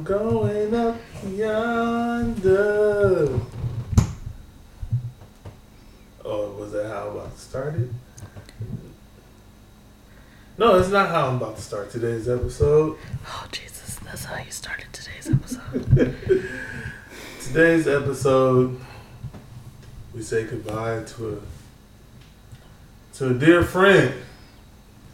[0.00, 0.96] I'm going up
[1.28, 3.38] yonder.
[6.24, 7.90] Oh, was that how I'm about to start it?
[10.56, 12.96] No, it's not how I'm about to start today's episode.
[13.26, 15.86] Oh Jesus, that's how you started today's episode.
[17.42, 18.80] Today's episode,
[20.14, 24.14] we say goodbye to a to a dear friend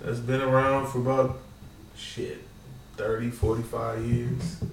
[0.00, 1.38] that's been around for about
[1.96, 2.45] shit
[2.96, 4.64] 30, 45 years.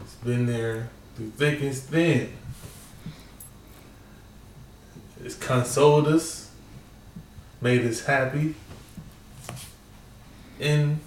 [0.00, 2.32] It's been there through thick and thin.
[5.24, 6.50] It's consoled us,
[7.60, 8.54] made us happy
[10.60, 11.00] in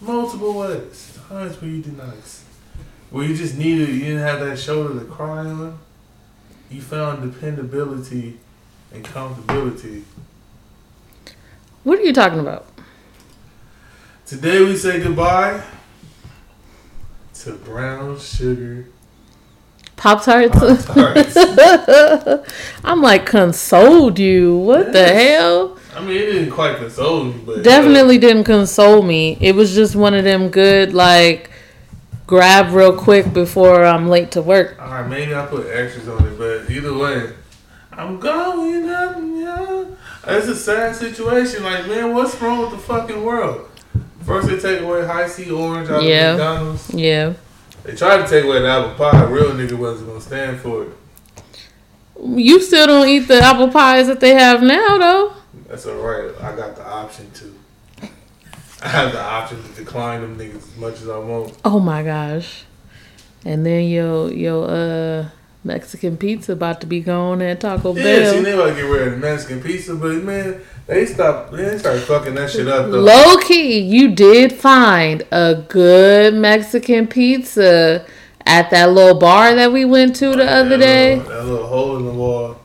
[0.00, 1.18] multiple ways.
[1.28, 2.14] Times where you did not
[3.14, 5.78] where you just needed, you didn't have that shoulder to cry on.
[6.68, 8.40] You found dependability
[8.92, 10.02] and comfortability.
[11.84, 12.73] what are you talking about?
[14.26, 15.62] Today we say goodbye
[17.34, 18.86] to brown sugar
[19.96, 20.56] Pop tarts.
[22.84, 24.58] I'm like consoled you.
[24.58, 25.78] What the hell?
[25.94, 29.38] I mean, it didn't quite console me, but uh, Definitely didn't console me.
[29.40, 31.50] It was just one of them good like
[32.26, 34.76] grab real quick before I'm late to work.
[34.80, 37.32] All right, maybe I put extras on it, but either way,
[37.92, 39.16] I'm going up.
[39.16, 39.84] Yeah,
[40.26, 41.62] it's a sad situation.
[41.62, 43.68] Like, man, what's wrong with the fucking world?
[44.26, 46.30] First, they take away Hi-C orange out Yeah.
[46.32, 46.90] of McDonald's.
[46.94, 47.32] Yeah.
[47.84, 49.24] They tried to take away the apple pie.
[49.24, 50.88] Real nigga wasn't gonna stand for it.
[52.24, 55.32] You still don't eat the apple pies that they have now though.
[55.68, 56.30] That's all right.
[56.40, 58.08] I got the option to.
[58.82, 61.54] I have the option to decline them niggas as much as I want.
[61.64, 62.64] Oh my gosh.
[63.44, 65.28] And then your your uh
[65.62, 68.32] Mexican pizza about to be gone at Taco Yeah, Bell.
[68.34, 71.52] see, they about to get rid of the Mexican pizza, but man, they stopped.
[71.52, 73.00] They started fucking that shit up though.
[73.00, 78.06] Low key, you did find a good Mexican pizza
[78.46, 81.16] at that little bar that we went to the other day.
[81.16, 82.56] little- that little hole in the wall.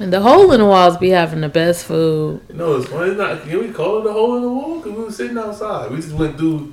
[0.00, 2.40] And the hole in the walls be having the best food.
[2.48, 3.10] You know, it's funny.
[3.10, 3.42] It's not.
[3.42, 4.80] Can we call it a hole in the wall?
[4.80, 5.90] Cause we were sitting outside.
[5.90, 6.72] We just went through.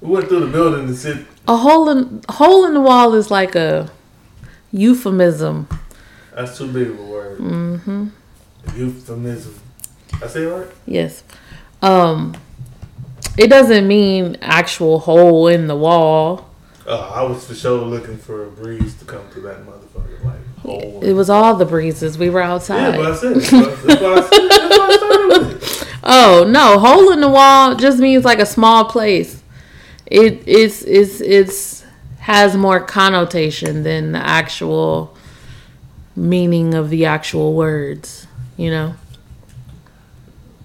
[0.00, 1.18] We went through the building to sit.
[1.46, 3.90] A hole in hole in the wall is like a
[4.72, 5.68] euphemism.
[6.34, 7.38] That's too big of a word.
[7.38, 8.06] Mm-hmm.
[8.76, 9.54] Euphemism.
[10.22, 10.68] I say it right?
[10.86, 11.22] Yes.
[11.82, 12.34] Um
[13.36, 16.50] it doesn't mean actual hole in the wall.
[16.86, 20.56] Uh, I was for sure looking for a breeze to come through that motherfucker like
[20.62, 21.00] hole.
[21.04, 22.16] It was all the breezes.
[22.18, 22.96] We were yeah, outside.
[22.96, 23.36] but I said.
[23.36, 25.88] That's why I said- that's why I started with it.
[26.02, 29.42] Oh no, hole in the wall just means like a small place.
[30.06, 31.84] It it's it's it's
[32.20, 35.14] has more connotation than the actual
[36.16, 38.26] meaning of the actual words,
[38.56, 38.94] you know.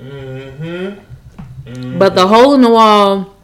[0.03, 1.97] Mm-hmm.
[1.97, 3.35] But the hole in the wall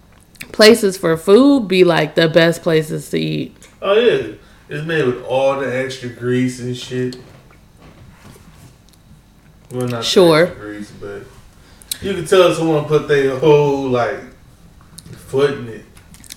[0.51, 3.55] places for food be like the best places to eat.
[3.81, 4.33] Oh yeah,
[4.67, 7.15] it's made with all the extra grease and shit.
[9.71, 10.43] Well, not the Sure.
[10.47, 11.23] extra grease, but
[12.01, 14.19] you can tell someone put their whole like
[15.11, 15.85] foot in it.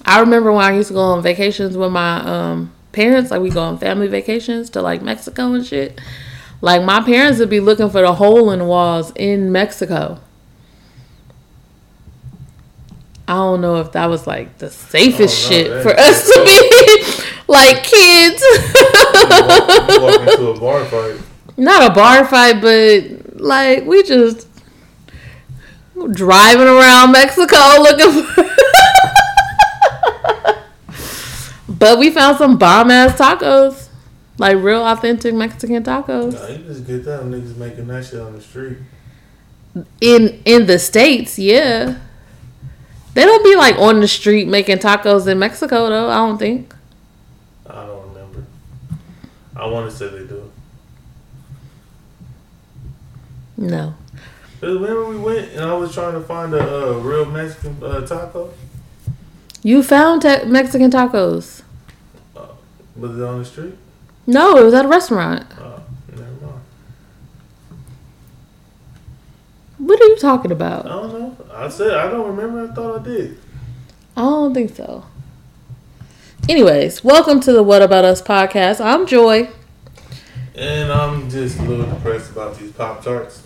[0.05, 3.51] I remember when I used to go on vacations with my um parents, like we
[3.51, 6.01] go on family vacations to like Mexico and shit.
[6.63, 10.19] Like my parents would be looking for the hole in the walls in Mexico.
[13.29, 17.23] I don't know if that was like the safest Oh, shit for us to be
[17.53, 18.43] like kids.
[18.43, 21.21] You walk, you walk into a bar fight.
[21.57, 24.47] Not a bar fight, but like we just
[26.13, 28.45] driving around Mexico looking for.
[31.69, 33.89] but we found some bomb ass tacos,
[34.39, 38.35] like real authentic Mexican tacos Nah, you just get them niggas making that shit on
[38.35, 38.79] the street.
[40.01, 41.39] in in the states.
[41.39, 41.99] Yeah,
[43.15, 46.09] they don't be like on the street making tacos in Mexico though.
[46.11, 46.75] I don't think.
[47.69, 48.45] I don't remember.
[49.57, 50.51] I want to say they do.
[53.57, 53.95] No.
[54.61, 58.51] Remember we went and I was trying to find a uh, real Mexican uh, taco.
[59.63, 61.63] You found ta- Mexican tacos?
[62.97, 63.75] Was it on the street?
[64.27, 65.47] No, it was at a restaurant.
[65.59, 66.61] Oh, never mind.
[69.79, 70.87] What are you talking about?
[70.87, 71.37] I don't know.
[71.53, 72.71] I said I don't remember.
[72.71, 73.39] I thought I did.
[74.17, 75.05] I don't think so.
[76.49, 78.85] Anyways, welcome to the What About Us podcast.
[78.85, 79.51] I'm Joy.
[80.55, 83.43] And I'm just a little depressed about these Pop Tarts.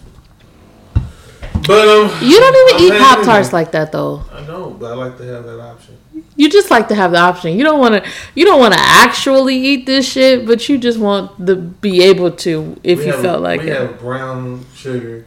[1.67, 4.23] But um, You don't even I'm eat Pop Tarts like that though.
[4.33, 5.97] I know, but I like to have that option.
[6.37, 7.59] You just like to have the option.
[7.59, 8.11] You don't want to.
[8.35, 12.31] You don't want to actually eat this shit, but you just want to be able
[12.33, 13.77] to if We you felt like we it.
[13.81, 15.25] have brown sugar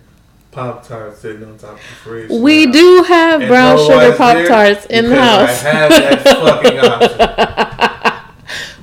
[0.52, 2.30] Pop Tarts sitting on top of the fridge.
[2.32, 2.72] We now.
[2.72, 4.48] do have And brown sugar Pop?
[4.48, 5.64] Tarts in the house.
[5.64, 8.26] I have that fucking option.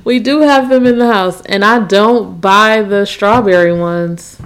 [0.03, 4.37] We do have them in the house, and I don't buy the strawberry ones.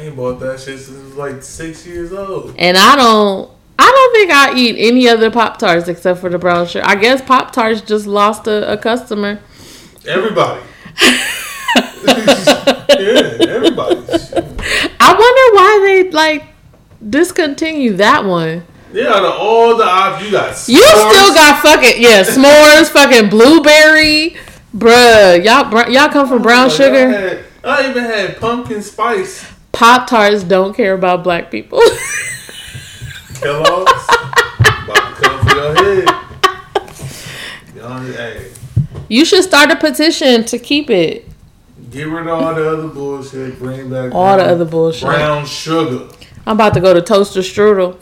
[0.00, 2.54] Ain't bought that shit since like six years old.
[2.56, 3.50] And I don't.
[3.78, 6.84] I don't think I eat any other Pop Tarts except for the brown sugar.
[6.86, 9.40] I guess Pop Tarts just lost a, a customer.
[10.06, 10.62] Everybody.
[12.06, 13.96] yeah, everybody.
[15.00, 16.44] I wonder why they like
[17.06, 18.64] discontinue that one.
[18.94, 20.68] Yeah, out of all the options, you got.
[20.68, 24.36] You still got fucking yeah s'mores, fucking blueberry,
[24.74, 25.44] bruh.
[25.44, 27.44] Y'all y'all come from oh brown Like, I, sugar.
[27.62, 31.80] I even had pumpkin spice Pop Tarts don't care about black people.
[33.34, 33.92] Kellogg's.
[34.08, 36.08] about to come for your head.
[37.76, 38.50] Y'all, hey,
[39.08, 41.26] you should start a petition to keep it.
[41.90, 43.58] get rid of all the other bullshit.
[43.58, 45.08] Bring back All the other bullshit.
[45.08, 46.08] Brown sugar.
[46.46, 47.98] I'm about to go to Toaster Strudel.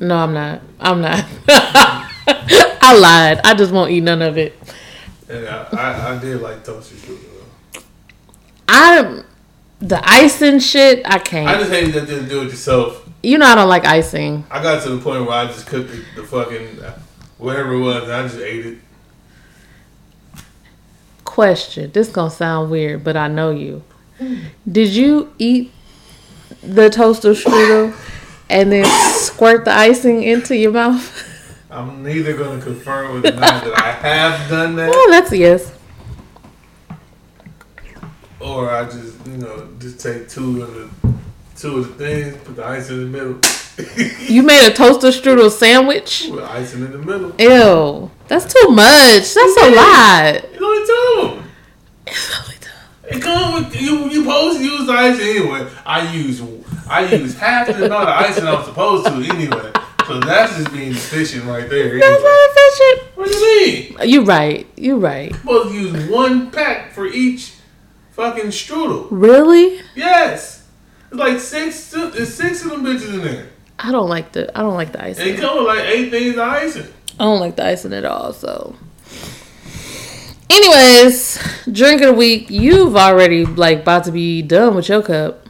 [0.00, 0.62] No, I'm not.
[0.80, 1.24] I'm not.
[1.48, 3.40] I lied.
[3.44, 4.56] I just won't eat none of it.
[5.28, 6.82] I, I, I did like sugar.
[7.74, 7.80] though.
[8.68, 9.22] I
[9.80, 11.02] the icing shit.
[11.04, 11.48] I can't.
[11.48, 13.08] I just hated that didn't do it yourself.
[13.22, 14.44] you know I don't like icing.
[14.50, 16.78] I got to the point where I just cooked the, the fucking
[17.38, 18.78] whatever it was, and I just ate it.
[21.24, 21.90] Question.
[21.92, 23.82] This gonna sound weird, but I know you.
[24.70, 25.72] Did you eat
[26.62, 27.96] the toaster strudel
[28.50, 28.84] and then
[29.14, 31.26] squirt the icing into your mouth?
[31.70, 35.38] I'm neither going to confirm or deny that I have done that, Oh, that's a
[35.38, 35.72] yes.
[38.40, 40.90] Or I just you know just take two of the
[41.56, 43.38] two of the things, put the ice in the middle,
[44.28, 46.28] You made a toaster strudel sandwich.
[46.30, 47.32] put icing in the middle.
[47.38, 49.34] Ew, that's too much.
[49.34, 50.34] That's a lot.
[50.36, 51.50] It's only two of them.
[53.10, 54.08] It come with you.
[54.08, 55.68] You supposed to use the ice anyway.
[55.84, 56.40] I use
[56.88, 59.72] I use half the amount of icing I'm supposed to anyway.
[60.06, 61.98] So that's just being efficient right there.
[61.98, 62.22] That's Anyway.
[62.22, 63.16] not efficient.
[63.16, 64.10] What do you mean?
[64.10, 64.66] You're right.
[64.76, 65.34] You're right.
[65.34, 67.54] supposed to use one pack for each
[68.20, 69.08] fucking strudel.
[69.10, 69.80] Really?
[69.94, 70.66] Yes.
[71.10, 73.48] It's like six it's six of them bitches in there.
[73.78, 75.26] I don't like the I don't like the icing.
[75.26, 76.86] it come with like eight things of icing.
[77.18, 78.34] I don't like the icing at all.
[78.34, 78.76] So,
[80.50, 81.38] anyways,
[81.72, 82.50] drink of the week.
[82.50, 85.46] You've already like about to be done with your cup.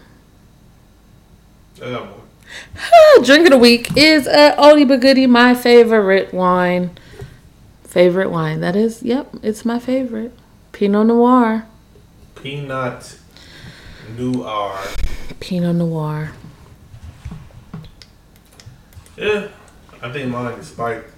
[1.83, 3.25] I got more.
[3.25, 6.93] drink of the week is uh, oldie but goodie, my favorite wine.
[7.83, 8.61] Favorite wine.
[8.61, 10.33] That is, yep, it's my favorite.
[10.71, 11.67] Pinot Noir.
[12.43, 13.19] Peanut
[14.17, 14.79] noir.
[15.41, 16.33] Pinot Noir.
[19.17, 19.49] Yeah.
[20.03, 21.11] I think mine is spiked.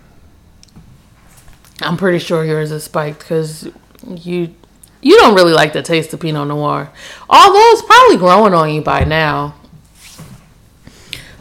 [1.80, 3.68] I'm pretty sure yours is spiked because
[4.08, 4.54] you
[5.00, 6.90] you don't really like the taste of Pinot Noir,
[7.28, 9.54] although it's probably growing on you by now.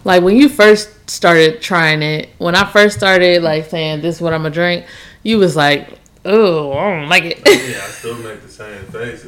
[0.04, 4.22] Like when you first started trying it, when I first started like saying this is
[4.22, 4.86] what I'm gonna drink,
[5.24, 5.90] you was like,
[6.26, 9.26] "Oh, I don't like it." Yeah, I still make the same face.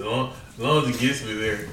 [0.54, 1.68] As long, as it gets me there.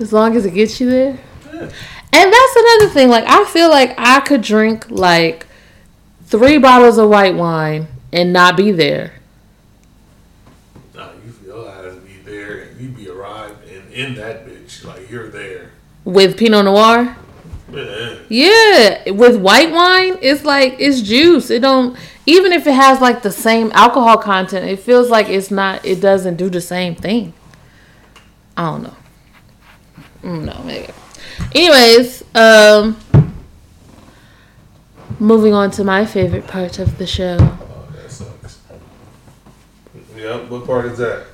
[0.00, 1.18] as long as it gets you there.
[1.52, 1.70] Yeah.
[2.12, 3.08] And that's another thing.
[3.08, 5.46] Like I feel like I could drink like
[6.26, 9.12] three bottles of white wine and not be there.
[10.94, 14.84] Nah, you feel has to be there and you be arrived and in that bitch.
[14.84, 15.70] Like you're there.
[16.04, 17.16] With Pinot Noir,
[17.72, 18.14] Yeah.
[18.28, 19.10] yeah.
[19.10, 21.50] With white wine, it's like it's juice.
[21.50, 21.96] It don't
[22.26, 25.84] even if it has like the same alcohol content, it feels like it's not.
[25.84, 27.34] It doesn't do the same thing.
[28.58, 28.96] I don't know.
[30.22, 30.92] Mm, No, maybe.
[31.54, 32.96] Anyways, um,
[35.18, 37.36] moving on to my favorite part of the show.
[37.40, 38.58] Oh, that sucks.
[40.16, 40.50] Yep.
[40.50, 41.24] What part is that?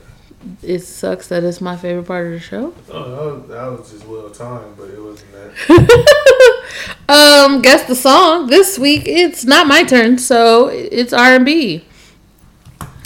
[0.63, 2.75] It sucks that it's my favorite part of the show.
[2.91, 6.75] Oh, that was, that was just well timed, but it wasn't that.
[7.09, 9.05] um, guess the song this week.
[9.07, 11.87] It's not my turn, so it's R and B.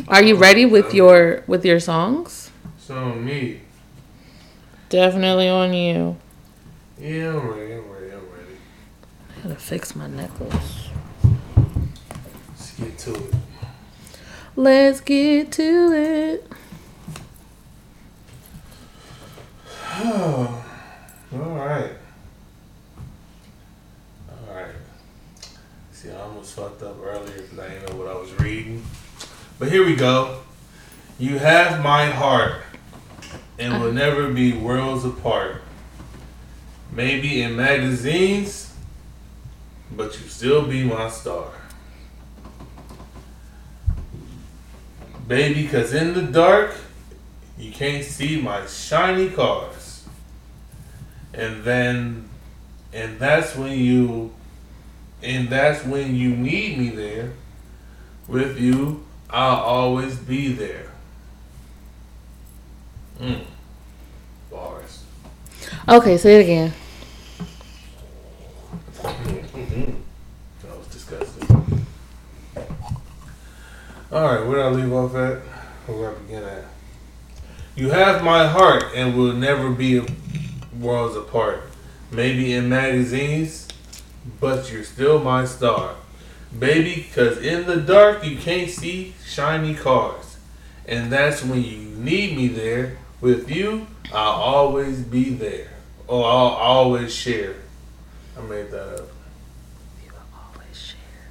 [0.09, 2.51] Are you ready with your with your songs?
[2.81, 3.61] So me.
[4.89, 6.17] Definitely on you.
[6.99, 7.75] Yeah, I'm ready.
[7.75, 8.13] I'm ready.
[8.13, 8.57] I'm ready.
[9.37, 10.89] I gotta fix my necklace.
[12.57, 13.35] Let's get to it.
[14.57, 16.53] Let's get to it.
[20.01, 20.65] Oh,
[21.35, 21.93] all right.
[24.31, 24.75] All right.
[25.93, 28.83] See, I almost fucked up earlier because I didn't know what I was reading.
[29.59, 30.41] But here we go.
[31.19, 32.63] You have my heart
[33.59, 35.63] and will never be worlds apart.
[36.93, 38.75] Maybe in magazines,
[39.93, 41.51] but you still be my star.
[45.27, 46.75] Baby, cause in the dark,
[47.59, 50.07] you can't see my shiny cars.
[51.35, 52.29] And then
[52.93, 54.33] And that's when you
[55.23, 57.33] and that's when you need me there.
[58.27, 60.88] With you, I'll always be there.
[63.21, 63.45] Mm.
[64.51, 65.05] Bars.
[65.89, 66.73] Okay, say it again.
[69.03, 71.85] That was disgusting.
[74.13, 75.39] Alright, where did I leave off at?
[75.87, 76.65] Where I begin at?
[77.75, 80.03] You have my heart and will never be
[80.79, 81.63] worlds apart.
[82.11, 83.69] Maybe in magazines,
[84.41, 85.95] but you're still my star.
[86.57, 90.39] Baby, cause in the dark you can't see shiny cars.
[90.87, 92.97] And that's when you need me there.
[93.21, 95.71] With you, I'll always be there.
[96.07, 97.57] Or I'll always share.
[98.37, 99.09] I made that up.
[100.05, 101.31] You will always share.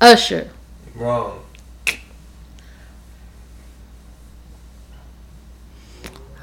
[0.00, 0.50] Usher.
[0.94, 1.42] Wrong.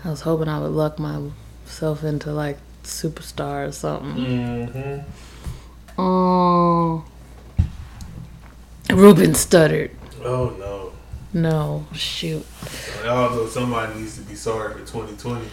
[0.04, 4.16] I was hoping I would luck myself into like superstar or something.
[4.16, 6.00] Mm-hmm.
[6.00, 7.04] Oh.
[8.90, 9.92] Ruben Studdard.
[10.24, 10.87] Oh no.
[11.38, 12.44] No, shoot.
[13.06, 15.46] Although somebody needs to be sorry for 2020.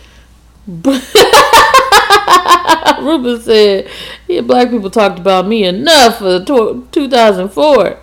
[3.05, 3.91] Ruben said,
[4.27, 7.99] yeah, black people talked about me enough for tw 2004.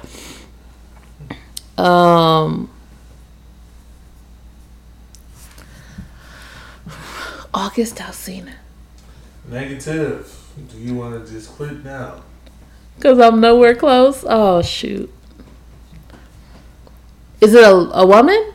[1.84, 2.70] Um,
[7.52, 8.54] August Alsina.
[9.50, 10.32] Negative.
[10.72, 12.22] Do you want to just quit now?
[12.98, 14.24] Because I'm nowhere close.
[14.28, 15.12] Oh, shoot.
[17.42, 18.54] Is it a, a woman?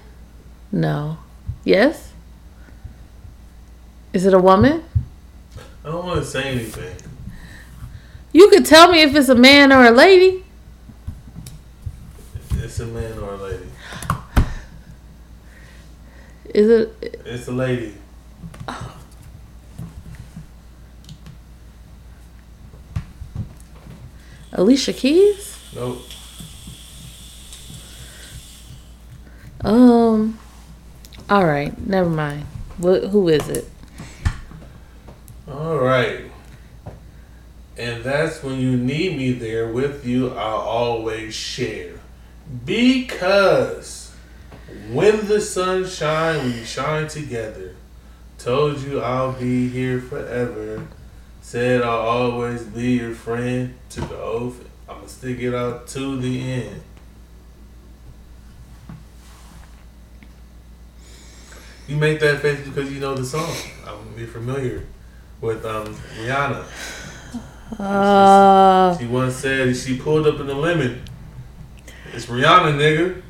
[0.71, 1.19] No.
[1.65, 2.13] Yes?
[4.13, 4.85] Is it a woman?
[5.85, 6.97] I don't want to say anything.
[8.33, 10.45] You could tell me if it's a man or a lady.
[12.53, 13.67] It's a man or a lady.
[16.55, 17.23] Is it?
[17.25, 17.95] It's a lady.
[24.53, 25.59] Alicia Keys?
[25.75, 26.03] Nope.
[29.63, 30.39] Um.
[31.29, 32.47] All right, never mind.
[32.79, 33.05] What?
[33.05, 33.69] Who is it?
[35.49, 36.31] All right.
[37.79, 42.01] And that's when you need me there with you, I'll always share.
[42.65, 44.13] Because
[44.91, 47.77] when the sun shines, we shine together.
[48.39, 50.87] Told you I'll be here forever.
[51.43, 53.75] Said I'll always be your friend.
[53.91, 54.65] Took the oath.
[54.89, 56.83] I'ma stick it out to the end.
[61.89, 63.51] You make that face because you know the song.
[63.87, 64.85] I'm be familiar
[65.41, 66.65] with um Rihanna.
[67.79, 71.03] Uh, She once said she pulled up in the lemon.
[72.13, 73.23] It's Rihanna, nigga.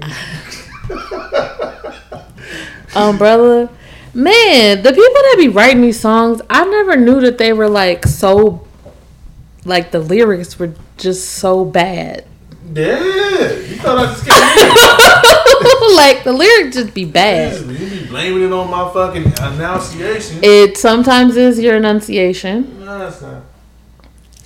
[2.96, 3.68] Umbrella.
[4.12, 8.06] Man, the people that be writing these songs, I never knew that they were like
[8.06, 8.66] so,
[9.64, 12.24] like the lyrics were just so bad.
[12.72, 14.34] Yeah, you thought I just came
[15.96, 17.60] like the lyrics just be bad.
[18.16, 18.24] In.
[18.24, 20.40] You be blaming it on my fucking enunciation.
[20.42, 22.84] It sometimes is your enunciation.
[22.84, 23.42] No, that's not.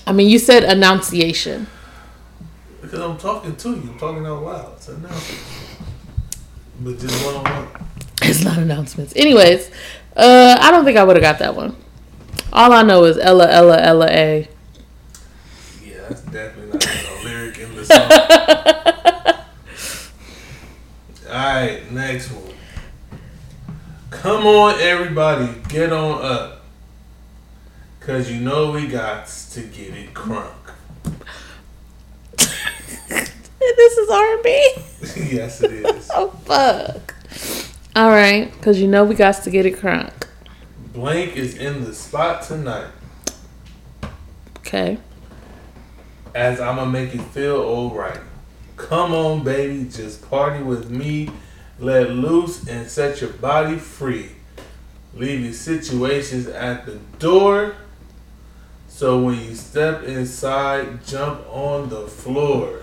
[0.07, 1.67] I mean, you said enunciation.
[2.81, 3.91] Because I'm talking to you.
[3.91, 4.81] I'm talking out loud.
[4.81, 4.89] It's.
[6.81, 7.69] But just one on one.
[8.23, 9.13] It's not announcements.
[9.17, 9.71] Anyways,
[10.17, 11.77] uh, I don't think I would have got that one.
[12.53, 14.49] All I know is Ella, Ella, Ella, A.
[15.85, 18.11] Yeah, that's definitely not a lyric in the song.
[21.29, 22.48] Alright, next one.
[24.23, 26.65] Come on, everybody, get on up.
[28.01, 30.51] Cause you know we got to get it crunk.
[32.37, 34.73] this is R&B.
[35.37, 36.11] yes, it is.
[36.17, 37.15] Oh fuck.
[37.95, 40.13] All right, cause you know we got to get it crunk.
[40.93, 42.91] Blank is in the spot tonight.
[44.59, 44.99] Okay.
[46.35, 48.19] As I'ma make it feel alright.
[48.77, 51.31] Come on, baby, just party with me.
[51.81, 54.31] Let loose and set your body free.
[55.15, 57.77] Leave your situations at the door.
[58.89, 62.83] So when you step inside, jump on the floor.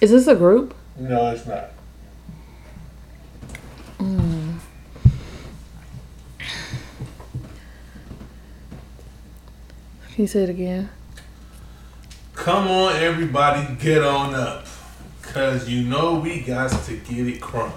[0.00, 0.74] Is this a group?
[0.96, 1.70] No, it's not.
[3.98, 4.58] Hmm.
[10.12, 10.90] Can you say it again?
[12.46, 14.66] Come on, everybody, get on up.
[15.20, 17.72] Cause you know we got to get it crunk.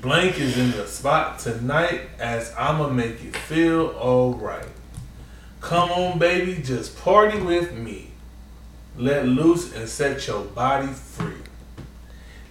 [0.00, 4.68] Blank is in the spot tonight as I'ma make you feel alright.
[5.60, 8.12] Come on, baby, just party with me.
[8.96, 11.42] Let loose and set your body free.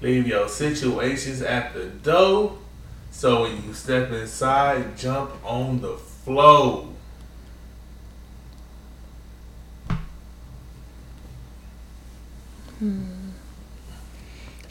[0.01, 2.57] Leave your situations at the door.
[3.11, 6.89] So when you step inside, jump on the flow.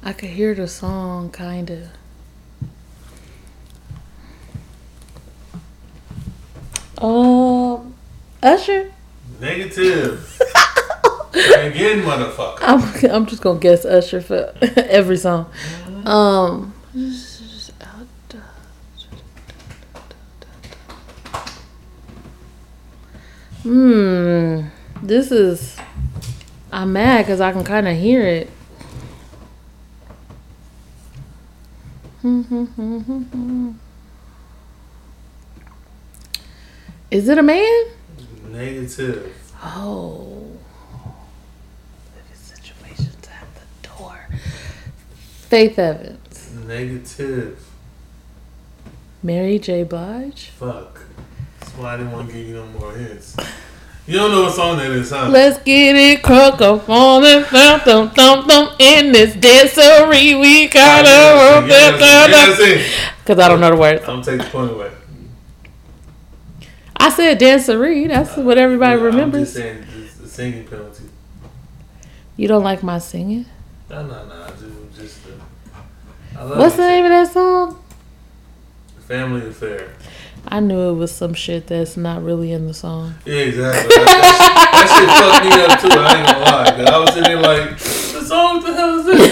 [0.03, 1.89] I could hear the song, kind of.
[7.03, 7.95] Um,
[8.43, 8.93] Usher.
[9.41, 10.41] Negative.
[11.35, 12.59] Again, motherfucker.
[12.63, 15.51] I'm I'm just gonna guess Usher for every song.
[16.05, 16.73] Um.
[23.63, 24.63] Hmm.
[25.03, 25.77] This is.
[26.71, 28.51] I'm mad because I can kind of hear it.
[37.11, 37.87] Is it a man?
[38.51, 39.35] Negative.
[39.63, 40.47] Oh.
[42.15, 44.29] Living situations at the door.
[45.49, 46.53] Faith Evans.
[46.67, 47.67] Negative.
[49.23, 49.85] Mary J.
[49.85, 50.51] Blige.
[50.59, 51.01] Fuck.
[51.61, 53.37] That's why I didn't want to give you no more hints.
[54.09, 55.29] You don't know what song that is, huh?
[55.29, 57.45] Let's get it crunk up on it.
[57.45, 58.73] Thump, thump, thump, thump.
[58.79, 64.09] In this dancery, we gotta Yes, Because I don't know the words.
[64.09, 64.91] I'm take the point away.
[66.97, 68.09] I said dancery.
[68.09, 69.53] That's what everybody I'm remembers.
[69.53, 69.85] just saying
[70.25, 71.05] singing penalty.
[72.39, 73.45] You don't like my singing?
[73.91, 74.47] No, no, no.
[74.97, 75.79] Just, just uh,
[76.39, 77.85] I love What's the name of that song?
[79.01, 79.91] Family affair.
[80.51, 83.15] I knew it was some shit that's not really in the song.
[83.27, 83.89] Yeah, exactly.
[83.97, 86.01] That, that, shit, that shit fucked me up too.
[86.01, 86.71] I ain't gonna lie.
[86.77, 89.21] 'cause I was sitting there like, the song, what the hell is this?
[89.21, 89.23] I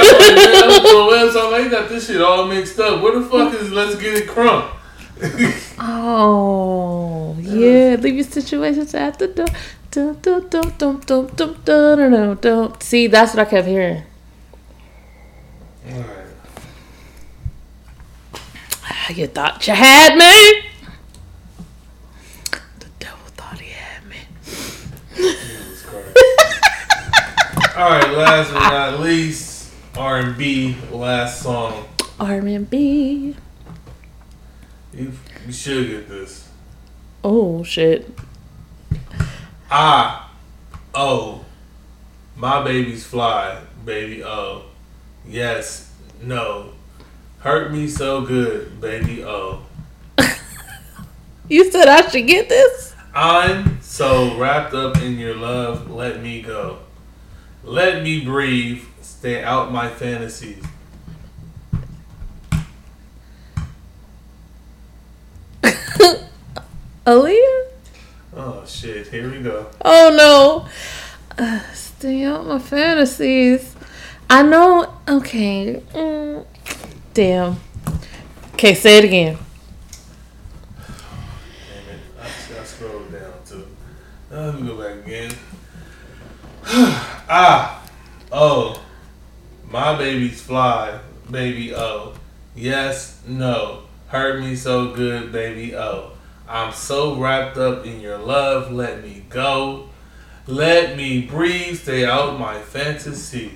[0.00, 3.02] was like, man, I was going, well, so I got this shit all mixed up.
[3.02, 4.70] Where the fuck is Let's Get It Crunk?
[5.78, 7.96] Oh, yeah.
[8.00, 9.46] Leave your situations at the door.
[9.90, 12.74] Dum, dum, dum, dum, dum, dum, dum, dum, dum, dum.
[12.80, 14.02] See, that's what I kept hearing.
[15.90, 16.23] Alright.
[19.10, 20.70] You thought you had me?
[22.80, 24.16] The devil thought he had me.
[25.14, 25.86] Jesus
[27.76, 31.86] Alright, last but not least, R&B, last song.
[32.18, 33.36] R&B.
[34.92, 35.12] You,
[35.46, 36.48] you should get this.
[37.22, 38.10] Oh, shit.
[39.70, 40.28] I,
[40.94, 41.44] oh,
[42.36, 44.64] my baby's fly, baby, oh.
[45.26, 45.92] Yes,
[46.22, 46.72] no.
[47.44, 49.60] Hurt me so good, baby, oh.
[51.48, 52.94] You said I should get this?
[53.14, 56.78] I'm so wrapped up in your love, let me go.
[57.62, 60.64] Let me breathe, stay out my fantasies.
[67.06, 67.66] Aaliyah?
[68.36, 69.66] Oh shit, here we go.
[69.84, 70.66] Oh, no.
[71.36, 73.76] Uh, stay out my fantasies.
[74.30, 74.94] I know.
[75.06, 75.82] Okay.
[75.92, 76.46] Mm,
[77.14, 77.56] damn.
[78.54, 79.38] Okay, say it again.
[84.32, 85.30] Uh, let me go back again.
[86.66, 87.88] ah,
[88.32, 88.82] oh,
[89.70, 90.98] my baby's fly,
[91.30, 92.14] baby, oh.
[92.56, 96.12] Yes, no, hurt me so good, baby, oh.
[96.48, 99.90] I'm so wrapped up in your love, let me go.
[100.48, 103.52] Let me breathe, stay out my fantasy.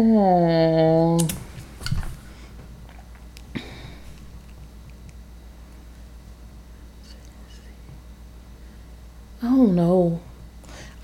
[0.00, 1.18] Oh.
[9.42, 10.20] I don't know.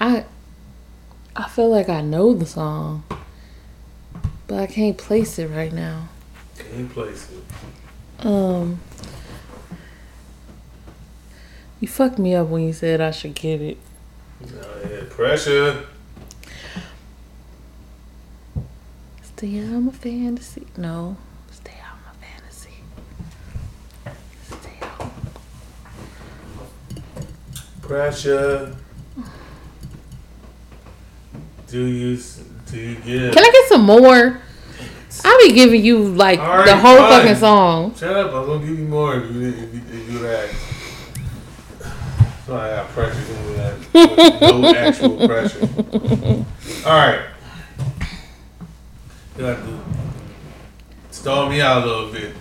[0.00, 0.24] I
[1.34, 3.02] I feel like I know the song,
[4.46, 6.08] but I can't place it right now.
[6.56, 8.24] Can you place it?
[8.24, 8.78] Um,
[11.80, 13.78] you fucked me up when you said I should get it.
[14.40, 15.84] Yeah, pressure.
[19.44, 20.66] Stay out my fantasy.
[20.78, 21.18] No,
[21.50, 22.70] stay out my fantasy.
[24.48, 25.10] Stay out.
[27.82, 28.74] Pressure.
[31.66, 32.18] Do you
[32.70, 33.34] do you get?
[33.34, 34.40] Can I get some more?
[35.26, 37.10] I'll be giving you like right, the whole fine.
[37.10, 37.94] fucking song.
[37.96, 38.32] Shut up!
[38.32, 40.54] I'm gonna give you more if you if you, if you ask.
[42.46, 43.20] So I got pressure.
[44.40, 45.68] No actual pressure.
[46.88, 47.33] All right.
[49.36, 49.78] You got to
[51.10, 52.36] stall me out a little bit.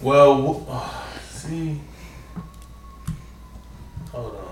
[0.00, 1.80] Well, oh, see.
[4.12, 4.42] Hold on.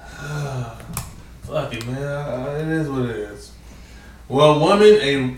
[1.42, 2.02] Fuck it, man.
[2.02, 3.52] I, I, it is what it is.
[4.28, 5.36] Well, woman, a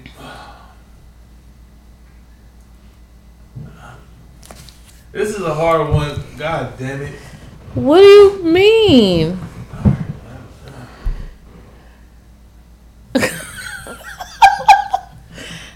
[5.47, 6.22] a hard one.
[6.36, 7.14] God damn it.
[7.74, 9.38] What do you mean?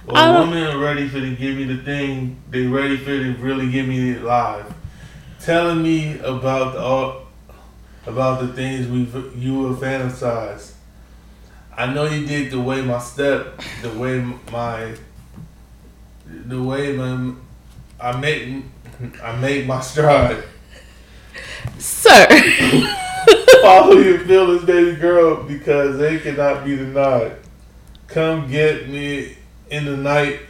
[0.06, 2.36] Well, I don't- women are ready for to give me the thing.
[2.50, 4.66] They ready for to really give me it live.
[5.40, 7.22] Telling me about the all,
[8.06, 10.72] about the things we you will fantasized.
[11.76, 14.94] I know you did the way my step, the way my,
[16.26, 17.32] the way my,
[17.98, 18.64] I make,
[19.22, 20.44] I made my stride.
[21.78, 22.26] Sir.
[23.62, 27.36] Follow your feelings, baby girl, because they cannot be denied.
[28.08, 29.36] Come get me
[29.70, 30.40] in the night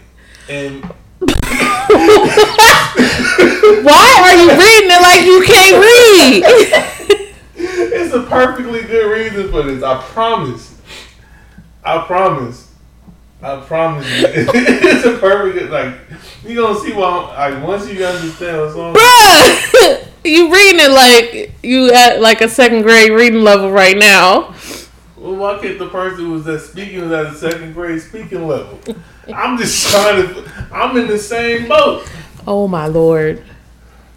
[0.48, 0.85] and
[3.83, 6.42] Why are you reading it like you can't read?
[7.55, 9.83] it's a perfectly good reason for this.
[9.83, 10.74] I promise.
[11.85, 12.72] I promise.
[13.42, 14.24] I promise you.
[14.28, 15.96] it's a perfect like
[16.44, 21.52] you gonna see why like once you understand what's on Bruh, you reading it like
[21.64, 24.55] you at like a second grade reading level right now.
[25.16, 28.46] well why can't the person who was at speaking was at a second grade speaking
[28.46, 28.78] level?
[29.35, 32.09] I'm just trying to I'm in the same boat.
[32.46, 33.42] Oh my lord.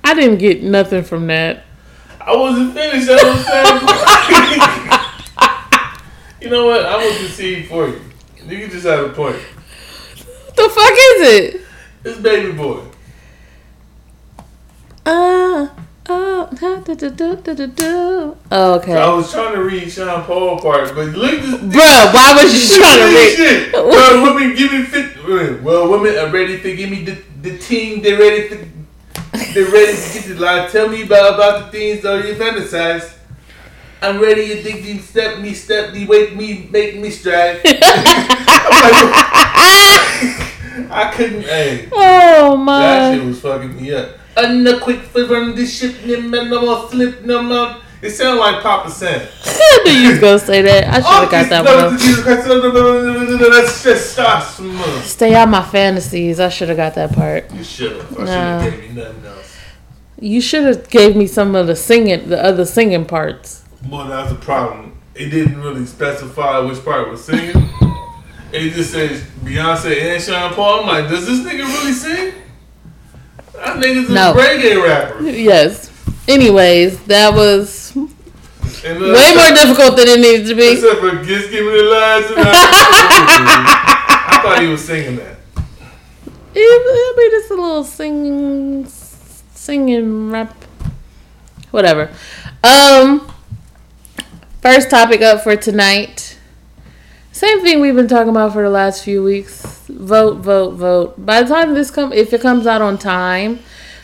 [0.04, 1.64] I didn't get nothing from that.
[2.22, 3.82] I wasn't finished, that's what I'm saying.
[6.42, 6.86] you know what?
[6.86, 8.00] I will concede for you.
[8.48, 9.38] You can just had a point.
[9.38, 11.62] What the fuck is it?
[12.04, 12.84] It's baby boy.
[15.04, 15.70] Uh,
[16.08, 18.36] oh, da, da, da, da, da, da, da.
[18.52, 18.94] Oh, okay.
[18.94, 21.56] I was trying to read Sean Paul part, but look this.
[21.56, 23.36] Bruh, why was you trying to read?
[23.36, 23.74] Shit.
[23.86, 25.64] Well, women give me fit.
[25.64, 28.04] Well, women are ready to give me the, the team.
[28.04, 28.68] They're ready to.
[29.54, 30.70] They're ready to get the line.
[30.70, 33.16] Tell me about, about the things that you fantasize.
[34.06, 37.60] I'm ready to dig me, step me, step me, wake me, make me stride.
[40.92, 41.42] I couldn't.
[41.42, 42.82] Hey, Oh my!
[42.82, 43.18] that my.
[43.18, 44.18] shit was fucking me up.
[44.38, 47.78] And the quick for run this ship, and no more slip, no more.
[48.04, 49.28] It sounded like Papa San.
[49.44, 50.84] I knew you was gonna say that.
[50.84, 53.40] I should have got that one.
[53.50, 54.78] Let's just start some.
[55.02, 56.40] Stay out my fantasies.
[56.40, 57.52] I should have got that part.
[57.52, 58.12] You should have.
[58.12, 59.58] I should have gave me nothing else.
[60.20, 63.65] You should have gave me some of the singing, the other singing parts.
[63.90, 64.98] Well, that's the problem.
[65.14, 67.56] It didn't really specify which part was singing.
[68.52, 70.82] it just says Beyonce and Sean Paul.
[70.82, 72.34] I'm like, does this nigga really sing?
[73.54, 74.34] That nigga's a No.
[74.34, 75.24] reggae rapper.
[75.24, 75.92] Yes.
[76.28, 78.02] Anyways, that was uh,
[78.84, 80.74] way more difficult than it needed to be.
[80.74, 82.26] Except for just give me the lines.
[82.36, 82.42] I,
[84.28, 85.38] I thought he was singing that.
[86.54, 90.56] It'll be just a little singing, singing rap,
[91.72, 92.10] whatever.
[92.64, 93.32] Um,
[94.66, 96.40] first topic up for tonight.
[97.32, 99.86] Same thing we've been talking about for the last few weeks.
[99.88, 101.24] Vote, vote, vote.
[101.24, 103.60] By the time this come, if it comes out on time,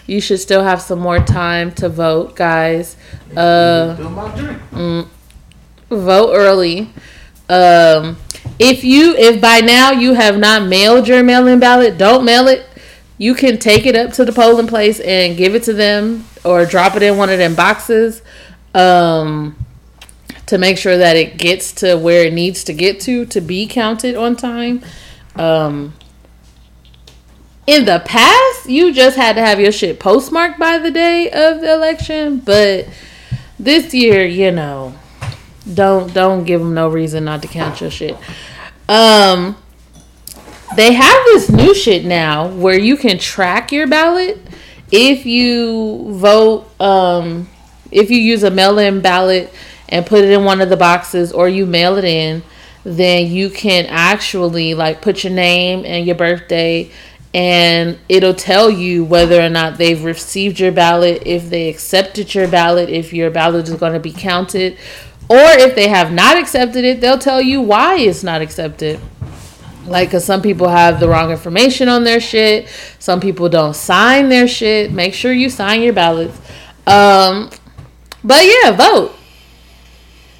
[0.06, 2.96] you should still have some more time to vote, guys.
[3.36, 5.10] Uh, Fill
[5.90, 6.92] vote early.
[7.50, 8.18] Um,
[8.60, 12.68] if you if by now you have not mailed your mail-in ballot, don't mail it.
[13.18, 16.68] You can take it up to the polling place and give it to them, or
[16.68, 18.22] drop it in one of them boxes,
[18.76, 19.56] um,
[20.52, 23.66] to make sure that it gets to where it needs to get to to be
[23.66, 24.82] counted on time.
[25.38, 25.94] Um,
[27.66, 31.62] in the past, you just had to have your shit postmarked by the day of
[31.62, 32.90] the election, but
[33.58, 34.94] this year, you know,
[35.74, 38.18] don't don't give them no reason not to count your shit.
[38.90, 39.56] Um,
[40.76, 44.38] they have this new shit now where you can track your ballot
[44.92, 46.70] if you vote.
[46.82, 47.48] Um,
[47.90, 49.54] if you use a mail-in ballot
[49.92, 52.42] and put it in one of the boxes, or you mail it in,
[52.84, 56.90] then you can actually like put your name and your birthday
[57.34, 62.48] and it'll tell you whether or not they've received your ballot, if they accepted your
[62.48, 64.74] ballot, if your ballot is going to be counted,
[65.30, 69.00] or if they have not accepted it, they'll tell you why it's not accepted.
[69.86, 72.68] Like, because some people have the wrong information on their shit,
[73.00, 74.92] some people don't sign their shit.
[74.92, 76.38] Make sure you sign your ballots.
[76.86, 77.50] Um,
[78.24, 79.16] but yeah, vote.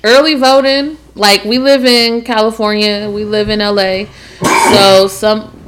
[0.04, 0.98] Early voting.
[1.16, 4.06] Like, we live in California, we live in LA.
[4.74, 5.62] So, some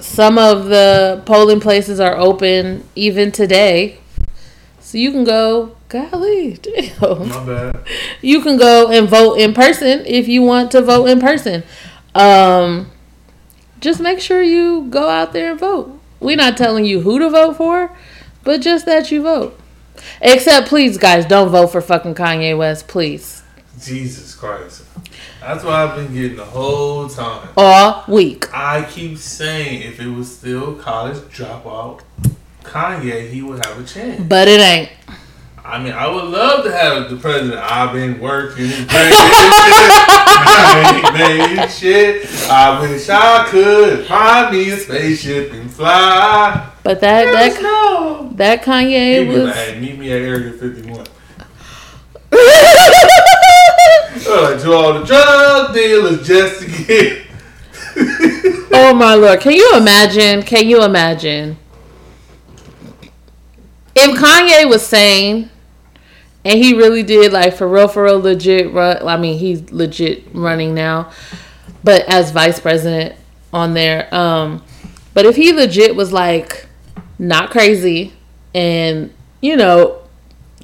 [0.00, 3.98] some of the polling places are open even today.
[4.80, 7.28] So you can go, golly, damn.
[7.28, 7.86] My bad.
[8.20, 11.62] You can go and vote in person if you want to vote in person.
[12.14, 12.90] Um,
[13.80, 15.98] just make sure you go out there and vote.
[16.18, 17.96] We're not telling you who to vote for,
[18.42, 19.58] but just that you vote.
[20.20, 23.42] Except, please, guys, don't vote for fucking Kanye West, please.
[23.84, 24.84] Jesus Christ.
[25.40, 27.48] That's what I've been getting the whole time.
[27.56, 28.52] All week.
[28.54, 32.02] I keep saying if it was still college dropout,
[32.62, 34.22] Kanye, he would have a chance.
[34.28, 34.90] But it ain't.
[35.64, 37.60] I mean, I would love to have the president.
[37.60, 38.66] I've been working,
[40.32, 41.14] I ain't
[41.58, 42.26] made shit.
[42.50, 46.70] I wish I could find me a spaceship and fly.
[46.82, 48.30] But that that no.
[48.34, 49.54] that Kanye was.
[49.54, 51.06] like, meet me at Area 51.
[54.12, 57.26] Uh, to all the drug dealers just to get.
[58.72, 59.40] oh my lord!
[59.40, 60.42] Can you imagine?
[60.42, 61.56] Can you imagine
[63.94, 65.50] if Kanye was sane
[66.44, 69.06] and he really did like for real, for real, legit run?
[69.06, 71.12] I mean, he's legit running now,
[71.84, 73.14] but as vice president
[73.52, 74.12] on there.
[74.14, 74.64] Um,
[75.14, 76.66] but if he legit was like
[77.18, 78.12] not crazy
[78.54, 80.02] and you know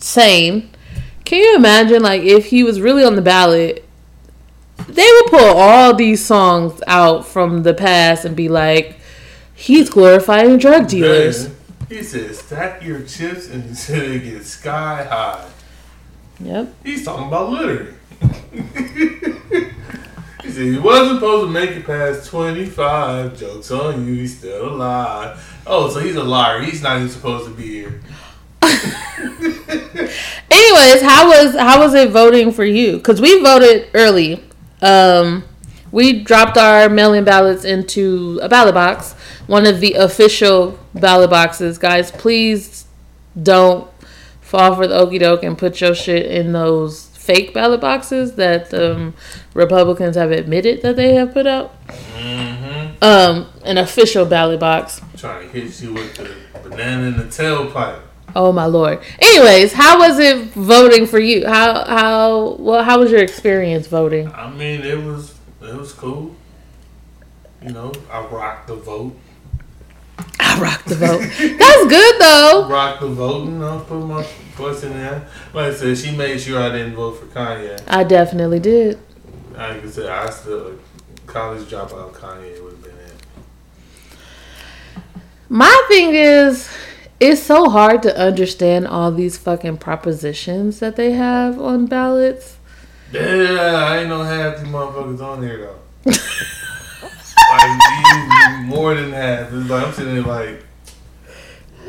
[0.01, 0.71] sane,
[1.27, 3.85] can you imagine like if he was really on the ballot?
[4.89, 8.99] They would pull all these songs out from the past and be like,
[9.53, 11.49] he's glorifying drug dealers.
[11.49, 11.57] Man,
[11.89, 15.49] he said, stack your chips and said it get sky high.
[16.41, 16.75] Yep.
[16.85, 17.95] He's talking about littering.
[20.43, 23.37] he said he wasn't supposed to make it past 25.
[23.37, 25.61] Joke's on you, he's still alive.
[25.67, 26.63] Oh, so he's a liar.
[26.63, 28.01] He's not even supposed to be here.
[30.51, 32.97] Anyways, how was how was it voting for you?
[32.97, 34.43] Because we voted early.
[34.83, 35.45] Um,
[35.93, 39.13] we dropped our mail-in ballots into a ballot box,
[39.47, 41.79] one of the official ballot boxes.
[41.79, 42.87] Guys, please
[43.41, 43.89] don't
[44.41, 48.73] fall for the okey doke and put your shit in those fake ballot boxes that
[48.73, 49.15] um,
[49.55, 51.75] Republicans have admitted that they have put out.
[51.89, 53.03] Mm-hmm.
[53.03, 55.01] Um, an official ballot box.
[55.17, 58.01] Trying to hit you with the banana in the tailpipe.
[58.37, 59.01] Oh my lord.
[59.19, 61.47] Anyways, how was it voting for you?
[61.47, 64.31] How how well how was your experience voting?
[64.31, 66.37] I mean, it was it was cool.
[67.63, 69.17] You know, I rocked the vote.
[70.39, 71.21] I rocked the vote.
[71.21, 72.69] That's good though.
[72.71, 74.23] Rocked the vote, you know, put my
[74.55, 75.27] voice in there.
[75.55, 77.83] Like I said, she made sure I didn't vote for Kanye.
[77.89, 78.99] I definitely did.
[79.53, 80.79] Like I said, I still
[81.27, 83.15] college dropout Kanye would have been it.
[85.49, 86.71] My thing is
[87.19, 92.57] it's so hard to understand all these fucking propositions that they have on ballots.
[93.13, 95.79] Yeah, I ain't know half these motherfuckers on here though.
[97.51, 99.53] like these more than half.
[99.53, 100.65] It's like I'm sitting there like,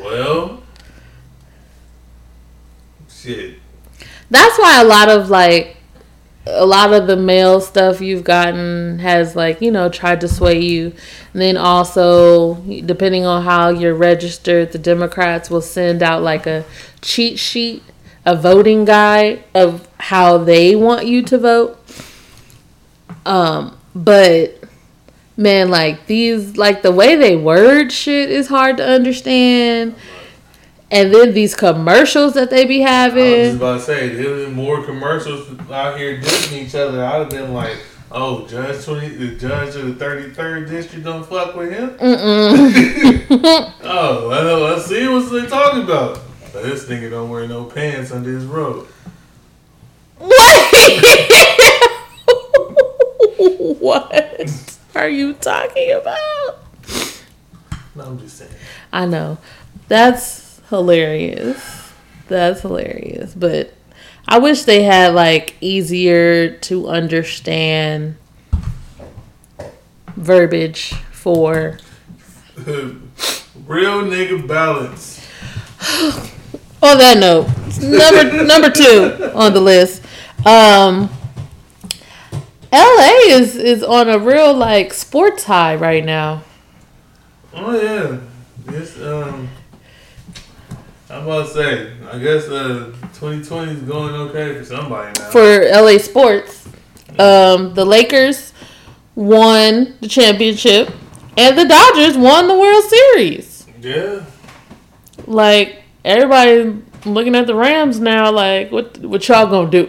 [0.00, 0.62] well,
[3.08, 3.58] shit.
[4.30, 5.77] That's why a lot of like
[6.50, 10.60] a lot of the mail stuff you've gotten has like you know tried to sway
[10.60, 10.92] you.
[11.32, 16.64] And then also depending on how you're registered the democrats will send out like a
[17.00, 17.82] cheat sheet
[18.24, 21.78] a voting guide of how they want you to vote.
[23.26, 24.62] Um but
[25.36, 29.94] man like these like the way they word shit is hard to understand
[30.90, 33.24] and then these commercials that they be having.
[33.24, 37.04] I was just about to say, there more commercials out here dissing each other.
[37.04, 37.76] I'd have been like,
[38.10, 41.90] oh, Judge 20, the judge of the 33rd district don't fuck with him?
[41.90, 43.74] Mm-mm.
[43.82, 46.20] Oh, well, let's see what they talking about.
[46.52, 48.86] But this nigga don't wear no pants under his robe.
[50.18, 50.38] what?
[53.78, 54.50] what
[54.94, 56.58] are you talking about?
[57.94, 58.50] No, I'm just saying.
[58.92, 59.38] I know.
[59.88, 61.92] That's hilarious.
[62.28, 63.34] That's hilarious.
[63.34, 63.74] But
[64.26, 68.16] I wish they had like easier to understand
[70.16, 71.78] verbiage for
[73.66, 75.26] Real nigga balance.
[76.82, 77.48] on that note,
[77.82, 80.02] number number two on the list.
[80.46, 81.10] Um
[82.72, 86.42] LA is is on a real like sports high right now.
[87.54, 88.18] Oh yeah,
[88.66, 89.48] this um,
[91.10, 91.92] I'm about to say.
[92.12, 95.30] I guess uh, 2020 is going okay for somebody now.
[95.30, 96.66] For LA sports.
[97.18, 98.52] Um the Lakers
[99.14, 100.90] won the championship
[101.36, 103.66] and the Dodgers won the World Series.
[103.80, 104.24] yeah,
[105.26, 109.86] Like everybody looking at the Rams now like what what y'all gonna do?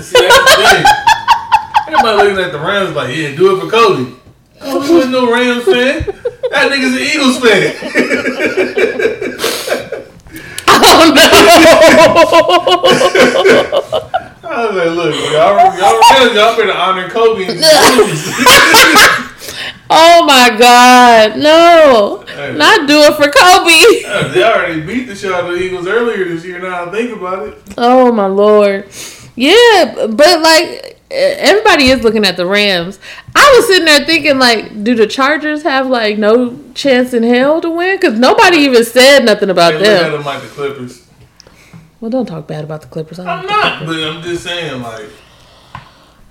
[0.00, 0.84] See that's the thing.
[1.88, 4.12] Everybody looking at the Rams like, yeah, do it for Kobe.
[4.62, 6.04] Oh, he wasn't no Rams fan.
[6.52, 9.16] That nigga's an Eagles fan.
[11.00, 11.14] oh
[14.42, 14.50] no!
[14.50, 17.46] I was like, look, y'all, y'all y'all better honor Kobe.
[19.92, 21.36] Oh my God!
[21.36, 22.24] No,
[22.56, 24.32] not do it for Kobe.
[24.32, 26.60] they already beat the the Eagles earlier this year.
[26.60, 27.58] Now I think about it.
[27.76, 28.88] Oh my lord!
[29.34, 32.98] Yeah, but like everybody is looking at the Rams.
[33.34, 37.60] I was sitting there thinking, like, do the Chargers have like no chance in hell
[37.60, 37.96] to win?
[37.98, 40.12] Because nobody even said nothing about They look at them.
[40.12, 41.06] them like the Clippers.
[42.00, 43.18] Well, don't talk bad about the Clippers.
[43.18, 45.10] I I'm don't not, but I'm just saying, like,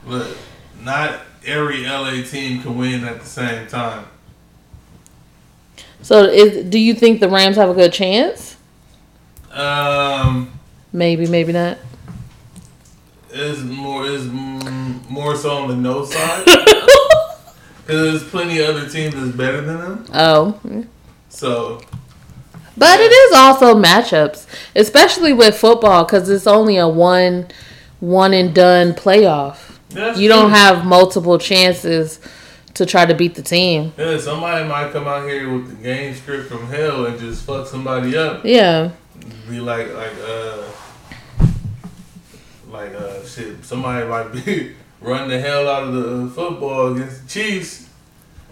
[0.07, 0.35] look,
[0.81, 4.05] not every LA team can win at the same time.
[6.01, 8.55] So, is, do you think the Rams have a good chance?
[9.51, 10.51] Um,
[10.93, 11.77] Maybe, maybe not.
[13.31, 19.15] Is more is more so on the no side because there's plenty of other teams
[19.15, 20.05] that's better than them.
[20.13, 20.85] oh,
[21.29, 21.81] So
[22.79, 27.49] but it is also matchups, especially with football, because it's only a one,
[27.99, 29.77] one and done playoff.
[29.89, 32.21] that's You don't have multiple chances
[32.75, 33.91] to try to beat the team.
[33.97, 37.67] Yeah, somebody might come out here with the game script from hell and just fuck
[37.67, 38.45] somebody up.
[38.45, 38.91] Yeah.
[39.49, 40.63] Be like, like, uh,
[42.69, 43.63] like, uh, shit.
[43.63, 47.89] Somebody might be run the hell out of the football against the Chiefs.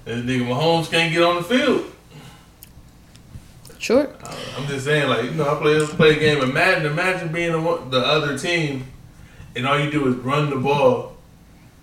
[0.06, 1.93] And nigga Mahomes can't get on the field.
[3.77, 4.10] Sure.
[4.23, 6.86] Uh, I'm just saying, like, you know, I play play a game Madden.
[6.86, 8.88] Imagine being the, the other team,
[9.56, 11.17] and all you do is run the ball.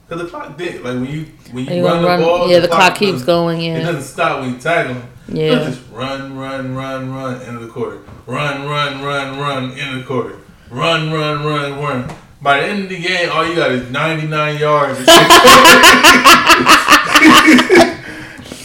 [0.09, 2.59] Cause the clock did like when you when you You run gonna the ball, yeah,
[2.59, 3.61] the clock keeps going.
[3.61, 3.79] Yeah.
[3.79, 5.09] It doesn't stop when you tackle them.
[5.29, 5.65] Yeah.
[5.65, 8.03] Just run, run, run, run, end of the quarter.
[8.27, 10.37] Run, run, run, run, end of the quarter.
[10.75, 12.17] Run, run, run, run.
[12.43, 14.99] By the end of the game, all you got is 99 yards.
[14.99, 15.15] and six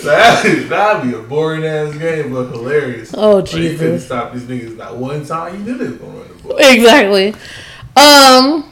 [0.04, 3.14] that, that'd be a boring ass game, but hilarious.
[3.16, 5.54] Oh, Like, you couldn't stop these niggas not one time.
[5.54, 6.58] You knew they was gonna run the ball.
[6.58, 7.36] Exactly.
[7.96, 8.66] Um.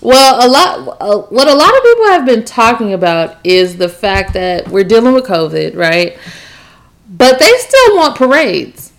[0.00, 0.96] Well, a lot.
[1.00, 4.82] Uh, what a lot of people have been talking about is the fact that we're
[4.82, 6.18] dealing with COVID, right?
[7.08, 8.89] But they still want parades.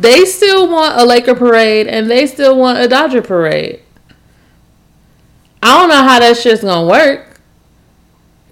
[0.00, 3.80] They still want a Laker parade, and they still want a Dodger parade.
[5.62, 7.38] I don't know how that shit's gonna work,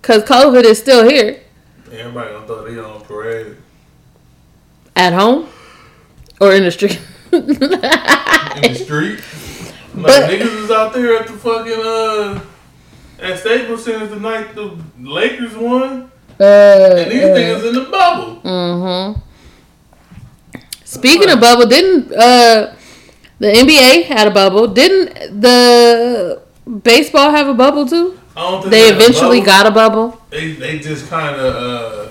[0.03, 1.41] cause COVID is still here
[1.91, 3.57] Everybody gonna throw their own parade
[4.95, 5.49] at home
[6.39, 7.01] or in the street.
[7.33, 9.21] in the street.
[9.95, 12.41] Like But- niggas is out there at the fucking uh
[13.21, 18.41] at Staples Center the night the Lakers won, and these niggas in the bubble.
[18.43, 19.21] Mm-hmm.
[20.89, 22.75] Speaking of bubble, didn't uh
[23.39, 24.67] the NBA had a bubble?
[24.69, 26.41] Didn't the
[26.83, 28.19] baseball have a bubble too?
[28.37, 29.47] I don't think They a eventually bubble.
[29.53, 30.21] got a bubble.
[30.31, 32.09] They they just kind of uh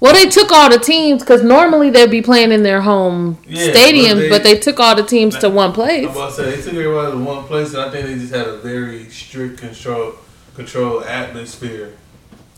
[0.00, 3.68] Well, they took all the teams because normally they'd be playing in their home Yeah,
[3.72, 6.06] stadiums, but but they- they, took all the teams to one place.
[6.08, 8.32] I'm about to say they took everybody to one place, and I think they just
[8.34, 10.12] had a very strict control
[10.54, 11.92] control atmosphere.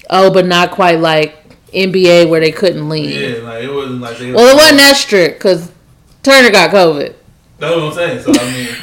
[0.08, 1.34] Oh, but not quite like
[1.72, 3.10] NBA where they couldn't leave.
[3.10, 4.32] Yeah, like it wasn't like they.
[4.32, 5.70] Well, it wasn't that strict because
[6.22, 7.14] Turner got COVID.
[7.58, 8.22] That's what I'm saying.
[8.22, 8.76] So I mean,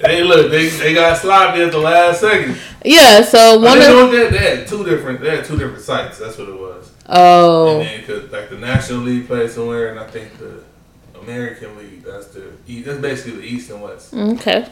[0.00, 2.58] hey, look, they they got sloppy at the last second.
[2.84, 6.18] Yeah, so One they, of that they had two different they had two different sites.
[6.18, 6.92] That's what it was.
[7.08, 10.62] oh And then cause like the National League played somewhere, and I think the
[11.20, 12.04] American League.
[12.04, 12.52] That's the
[12.82, 14.14] that's basically the East and West.
[14.14, 14.68] Okay.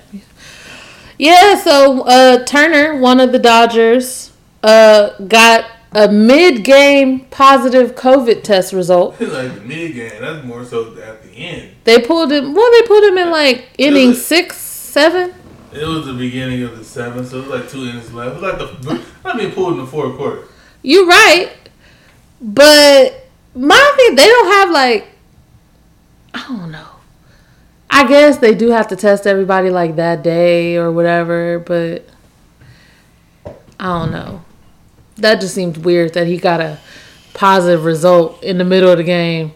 [1.19, 4.33] Yeah, so uh, Turner, one of the Dodgers,
[4.63, 5.65] uh, got
[5.97, 9.19] a mid-game positive COVID test result.
[9.37, 10.13] Like mid game.
[10.21, 11.73] That's more so at the end.
[11.85, 12.55] They pulled him.
[12.55, 15.35] Well, they pulled him in like inning six, seven.
[15.73, 18.37] It was the beginning of the seventh, so it was like two innings left.
[18.37, 20.45] It was like the I mean pulled in the fourth quarter.
[20.83, 21.51] You're right,
[22.41, 25.09] but my thing, they don't have like,
[26.35, 26.89] I don't know.
[27.91, 32.07] I guess they do have to test everybody like that day or whatever, but
[33.81, 34.46] I don't know.
[35.17, 36.79] That just seemed weird that he got a
[37.35, 39.53] positive result in the middle of the game.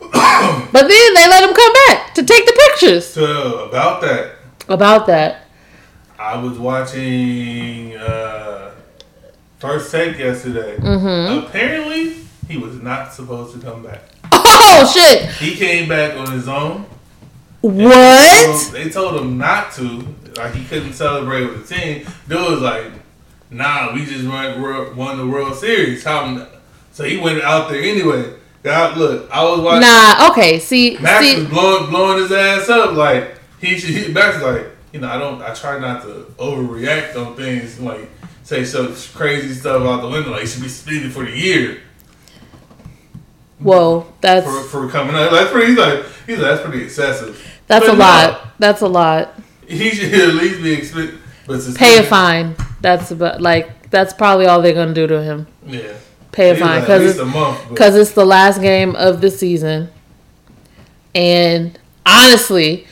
[0.00, 4.36] but then they let him come back to take the pictures So about that,
[4.68, 5.44] about that.
[6.18, 8.72] I was watching uh,
[9.58, 10.76] First Take yesterday.
[10.76, 11.46] Mm-hmm.
[11.46, 12.16] Apparently,
[12.48, 14.00] he was not supposed to come back.
[14.32, 15.30] Oh shit!
[15.32, 16.86] He came back on his own.
[17.60, 18.72] What?
[18.72, 20.06] They told him not to.
[20.36, 22.06] Like he couldn't celebrate with the team.
[22.28, 22.92] Dude was like,
[23.50, 26.46] "Nah, we just run, won the World Series." How?
[26.92, 28.34] So he went out there anyway.
[28.62, 29.80] God, look, I was watching.
[29.80, 30.30] Nah.
[30.30, 30.58] Okay.
[30.58, 30.98] See.
[30.98, 31.36] Max see.
[31.36, 33.90] was blowing blowing his ass up like he should.
[33.90, 35.42] He, Max like, you know, I don't.
[35.42, 38.10] I try not to overreact on things like
[38.42, 40.30] say such crazy stuff out the window.
[40.30, 41.82] Like he should be suspended for the year
[43.58, 44.06] Whoa.
[44.20, 44.46] That's.
[44.46, 45.30] for, for coming out.
[45.30, 45.68] That's pretty.
[45.68, 47.44] He's like he's like, that's pretty excessive.
[47.66, 48.58] That's But a lot.
[48.58, 49.38] That's a lot.
[49.66, 51.18] He should at least be expected.
[51.76, 52.54] Pay a fine.
[52.80, 55.46] That's about like that's probably all they're gonna do to him.
[55.66, 55.94] Yeah.
[56.32, 59.88] Pay a He was fine because but- because it's the last game of the season,
[61.14, 62.86] and honestly,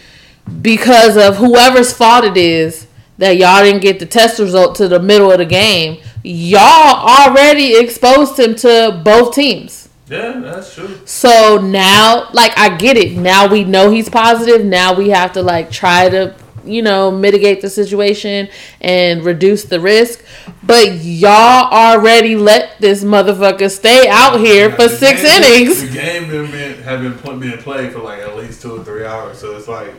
[0.63, 2.87] because of whoever's fault it is,
[3.19, 6.61] that y'all didn't get the test result to the middle of the game, y'all
[7.09, 9.89] already exposed him to both teams.
[10.09, 11.01] Yeah, that's true.
[11.05, 13.17] So now, like, I get it.
[13.17, 14.65] Now we know he's positive.
[14.65, 16.35] Now we have to, like, try to,
[16.67, 18.49] you know, mitigate the situation
[18.81, 20.25] and reduce the risk.
[20.63, 25.81] But y'all already let this motherfucker stay out here for The six game- innings.
[25.83, 29.05] The game been, been have been being played for like at least two or three
[29.05, 29.93] hours, so it's like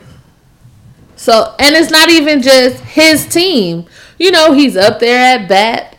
[1.15, 3.85] So, and it's not even just his team.
[4.19, 5.95] You know, he's up there at bat.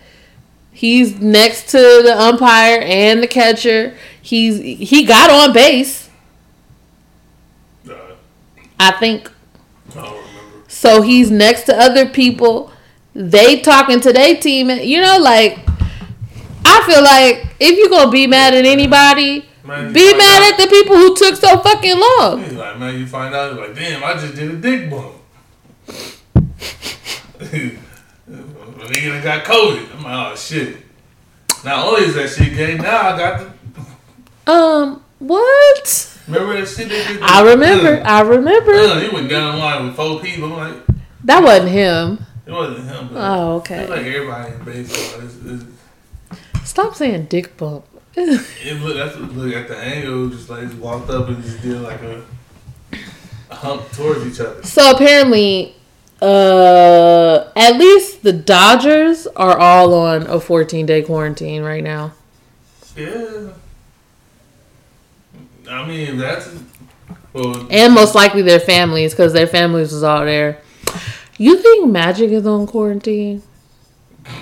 [0.72, 3.96] He's next to the umpire and the catcher.
[4.22, 4.58] He's
[4.88, 6.08] he got on base.
[7.90, 7.94] uh,
[8.78, 9.30] I think
[9.94, 10.18] remember.
[10.78, 12.70] So he's next to other people.
[13.12, 14.70] They talking to their team.
[14.70, 15.58] You know, like
[16.64, 20.56] I feel like if you gonna be mad at anybody, Man, be mad out- at
[20.64, 22.44] the people who took so fucking long.
[22.44, 25.16] He's like, man, you find out, like, damn, I just did a dick bump.
[28.28, 30.76] nigga got COVID, I'm like, oh shit.
[31.64, 33.50] Not only is that shit gay, now I got
[34.46, 34.52] the.
[34.52, 36.17] Um, what?
[36.28, 37.22] Remember that shit they did?
[37.22, 38.02] I remember.
[38.04, 38.72] I remember.
[38.74, 40.52] Uh, he went down line with four people.
[40.60, 40.86] I'm like,
[41.24, 42.24] That wasn't him.
[42.46, 43.86] it wasn't him, but Oh, it's okay.
[43.88, 45.20] like everybody in baseball.
[45.24, 45.64] It's, it's,
[46.68, 47.84] Stop saying dick bump.
[48.14, 51.62] it look, that's what look at the angle, just like just walked up and just
[51.62, 52.22] did like a,
[53.50, 54.62] a hump towards each other.
[54.64, 55.74] So apparently,
[56.20, 62.12] uh, at least the Dodgers are all on a 14 day quarantine right now.
[62.96, 63.48] Yeah.
[65.68, 66.48] I mean, that's
[67.32, 67.66] well.
[67.70, 70.62] and most likely their families because their families was all there.
[71.36, 73.42] You think Magic is on quarantine?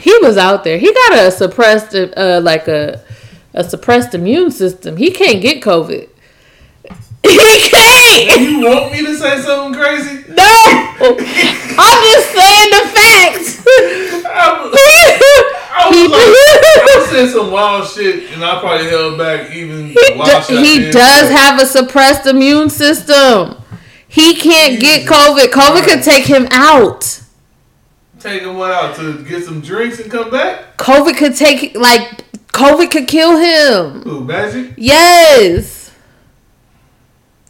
[0.01, 0.79] He was out there.
[0.79, 3.03] He got a suppressed, uh, like a
[3.55, 4.97] a suppressed immune system.
[4.97, 6.09] He can't get COVID.
[7.27, 8.41] He can't.
[8.41, 10.25] You want me to say something crazy?
[10.29, 10.45] No,
[11.01, 13.67] I'm just saying the facts.
[15.79, 19.89] I was, He- like, I saying some wild shit, and I probably held back even
[19.89, 23.57] He, he does have a suppressed immune system.
[24.09, 25.47] He can't get Jesus COVID.
[25.49, 27.21] COVID could take him out.
[28.19, 30.79] Take him what out to get some drinks and come back.
[30.79, 34.09] COVID could take like COVID could kill him.
[34.09, 34.73] Ooh, magic.
[34.77, 35.76] Yes.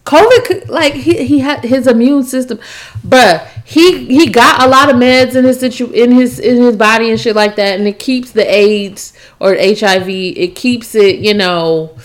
[0.07, 2.59] COVID like he, he had his immune system,
[3.05, 6.77] but He he got a lot of meds in his situ in his in his
[6.77, 10.09] body and shit like that, and it keeps the AIDS or HIV.
[10.09, 11.97] It keeps it, you know.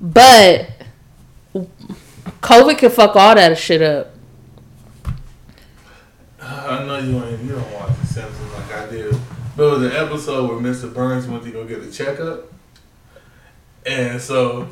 [0.00, 0.70] But
[2.40, 4.12] COVID could fuck all that shit up.
[6.40, 7.44] I know you ain't.
[7.44, 9.14] You don't watch The Simpsons like I did.
[9.56, 10.92] But it was an episode where Mr.
[10.92, 12.52] Burns went to go get a checkup,
[13.86, 14.66] and so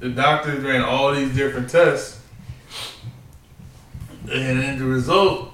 [0.00, 2.20] the doctors ran all these different tests,
[4.22, 5.52] and then the result.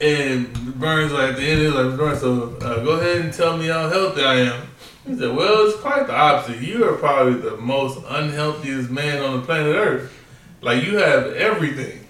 [0.00, 3.32] And Burns like at the end, he was like, Burns, so uh, go ahead and
[3.32, 4.68] tell me how healthy I am.
[5.04, 6.60] He said, Well, it's quite the opposite.
[6.60, 10.12] You are probably the most unhealthiest man on the planet Earth.
[10.60, 12.04] Like you have everything.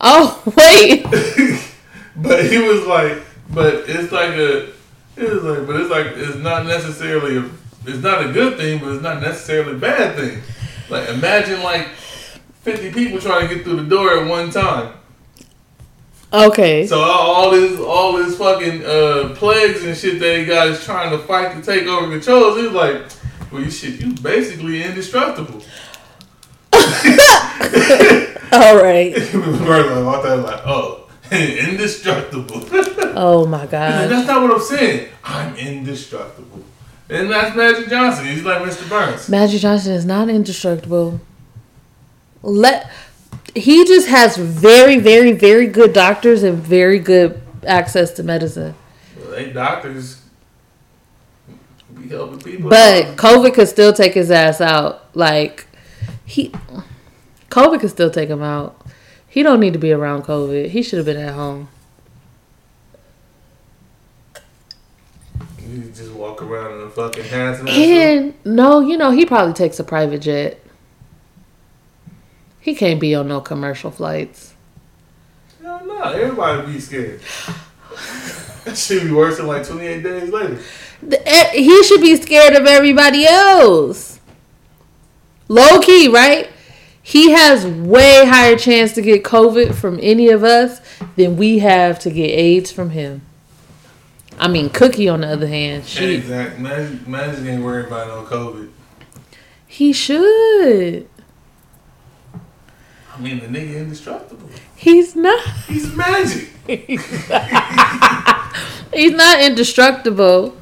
[0.00, 1.02] Oh wait,
[2.16, 3.22] but he was like,
[3.52, 4.68] but it's like a,
[5.16, 7.50] it was like, but it's like it's not necessarily a,
[7.86, 10.40] it's not a good thing, but it's not necessarily a bad thing.
[10.90, 11.88] Like imagine like
[12.62, 14.94] fifty people trying to get through the door at one time.
[16.32, 16.86] okay.
[16.86, 21.10] So all, this, all this fucking uh, plagues and shit that he got is trying
[21.10, 22.54] to fight to take over control.
[22.56, 23.02] He was like,
[23.50, 25.62] well, you shit, you basically indestructible.
[28.50, 29.14] All right.
[29.16, 32.62] I thought like, oh, indestructible.
[33.14, 34.10] Oh my He's god.
[34.10, 35.08] that's not what I'm saying.
[35.24, 36.64] I'm indestructible.
[37.10, 38.26] And that's Magic Johnson.
[38.26, 38.88] He's like Mr.
[38.88, 39.28] Burns.
[39.28, 41.20] Magic Johnson is not indestructible.
[42.42, 42.90] Let
[43.54, 48.74] he just has very, very, very good doctors and very good access to medicine.
[49.18, 50.22] Well, they doctors
[51.94, 52.70] be helping people.
[52.70, 55.04] But COVID could still take his ass out.
[55.16, 55.66] Like
[56.24, 56.52] he
[57.50, 58.86] COVID could still take him out.
[59.26, 60.68] He don't need to be around COVID.
[60.70, 61.68] He should have been at home.
[65.70, 67.68] You just walk around in a fucking hazmat.
[67.68, 70.60] And no, you know, he probably takes a private jet.
[72.60, 74.54] He can't be on no commercial flights.
[75.62, 77.20] Hell no, everybody be scared.
[78.64, 80.58] that should be worse than like 28 days later.
[81.02, 84.20] The- eh, He should be scared of everybody else.
[85.48, 86.48] Low key, right?
[87.02, 90.80] He has way higher chance to get COVID from any of us
[91.16, 93.22] than we have to get AIDS from him.
[94.38, 96.62] I mean, Cookie, on the other hand, she Exactly.
[96.62, 98.70] Magic, Magic ain't worried about no COVID.
[99.66, 101.08] he should.
[103.14, 104.48] I mean, the nigga indestructible.
[104.76, 105.44] He's not.
[105.66, 106.50] He's magic.
[108.94, 110.56] He's not indestructible.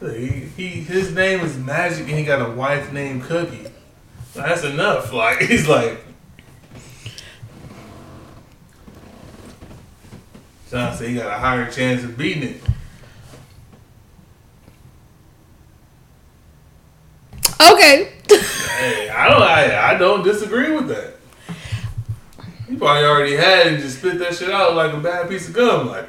[0.00, 3.66] He, he his name is Magic, and he got a wife named Cookie.
[4.34, 5.12] That's enough.
[5.18, 5.98] Like he's like.
[10.70, 12.60] John said he got a higher chance of beating it.
[17.60, 18.12] Okay.
[18.28, 19.42] Hey, I don't.
[19.42, 21.14] I, I don't disagree with that.
[22.68, 25.54] You probably already had and just spit that shit out like a bad piece of
[25.54, 25.88] gum.
[25.88, 26.06] Like,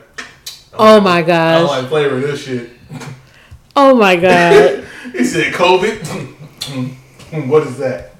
[0.73, 2.69] Oh my god, I don't like flavor of this shit.
[3.75, 4.83] Oh my god.
[5.13, 6.05] he said, COVID.
[7.49, 8.11] what is that?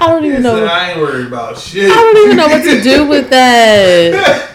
[0.00, 0.66] I don't He even said, know.
[0.66, 1.90] I ain't worried about shit.
[1.90, 4.50] I don't even know what to do with that.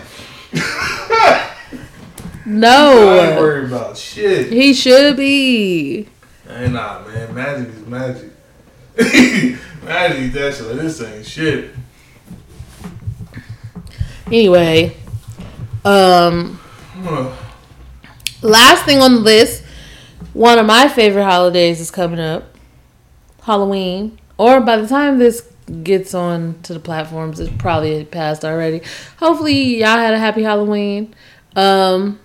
[2.49, 3.35] I ain't No.
[3.39, 4.51] worried about shit.
[4.51, 6.07] He should be.
[6.47, 7.35] Hey, nah, man.
[7.35, 8.31] Magic is magic.
[9.83, 10.75] magic, that shit.
[10.77, 11.71] This ain't shit.
[14.27, 14.95] Anyway,
[15.85, 16.59] um,
[17.03, 17.29] Huh.
[18.41, 19.63] last thing on the list,
[20.33, 22.55] one of my favorite holidays is coming up,
[23.43, 24.19] Halloween.
[24.37, 25.43] Or by the time this
[25.83, 28.81] gets on to the platforms, it's probably passed already.
[29.17, 31.13] Hopefully, y'all had a happy Halloween.
[31.55, 32.19] Um,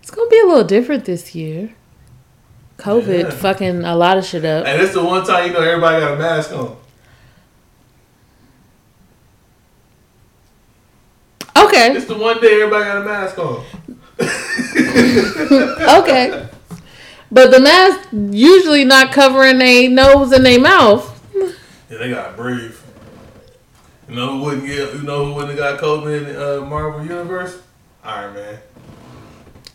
[0.00, 1.74] it's gonna be a little different this year.
[2.78, 3.30] COVID Yeah.
[3.30, 4.66] fucking a lot of shit up.
[4.66, 6.76] And it's the one time you know everybody got a mask on.
[11.56, 13.64] Okay, It's the one day everybody got a mask on.
[16.02, 16.46] okay.
[17.30, 21.06] But the mask usually not covering their nose and their mouth.
[21.34, 22.74] Yeah, they gotta breathe.
[24.08, 24.94] You know who wouldn't get?
[24.94, 27.60] You know who wouldn't have got COVID in uh, Marvel Universe?
[28.02, 28.58] Iron Man.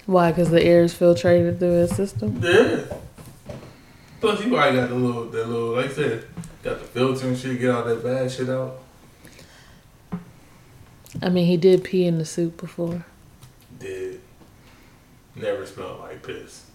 [0.06, 0.32] Why?
[0.32, 2.40] Because the air is filtrated through his system.
[2.42, 2.84] Yeah.
[4.22, 6.26] Plus, you probably got the little, that little, like I said,
[6.64, 8.80] got the filter and shit, get all that bad shit out.
[11.22, 13.06] I mean, he did pee in the soup before.
[13.80, 14.22] Did.
[15.36, 16.66] Never smelled like piss.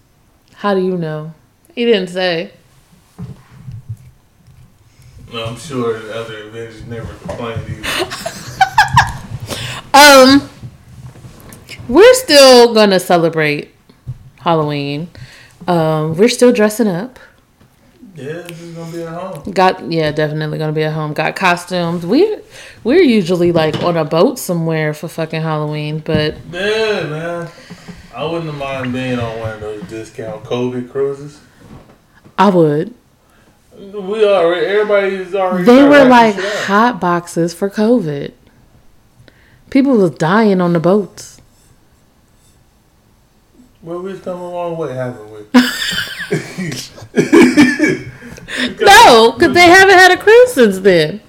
[0.53, 1.33] How do you know?
[1.73, 2.51] He didn't say.
[5.31, 8.07] No, I'm sure the other Avengers never complained either.
[9.93, 10.49] Um,
[11.87, 13.71] we're still gonna celebrate
[14.39, 15.09] Halloween.
[15.67, 17.19] Um, we're still dressing up.
[18.15, 19.51] yeah, this is gonna be at home.
[19.51, 21.13] Got yeah, definitely gonna be at home.
[21.13, 22.05] Got costumes.
[22.05, 22.37] We
[22.83, 27.49] we're usually like on a boat somewhere for fucking Halloween, but Yeah, man.
[28.13, 31.39] I wouldn't mind being on one of those discount COVID cruises.
[32.37, 32.93] I would.
[33.77, 35.63] We already, everybody's already.
[35.63, 38.33] They were like hot boxes for COVID.
[39.69, 41.40] People was dying on the boats.
[43.81, 45.39] Well, we've come a long way, haven't we?
[48.79, 51.21] No, because they haven't had a cruise since then.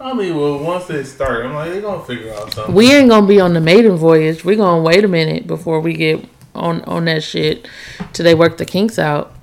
[0.00, 2.74] I mean, well, once they start, I'm like, they're gonna figure out something.
[2.74, 4.44] We ain't gonna be on the maiden voyage.
[4.44, 6.24] We're gonna wait a minute before we get
[6.54, 7.68] on on that shit
[8.14, 9.34] till they work the kinks out.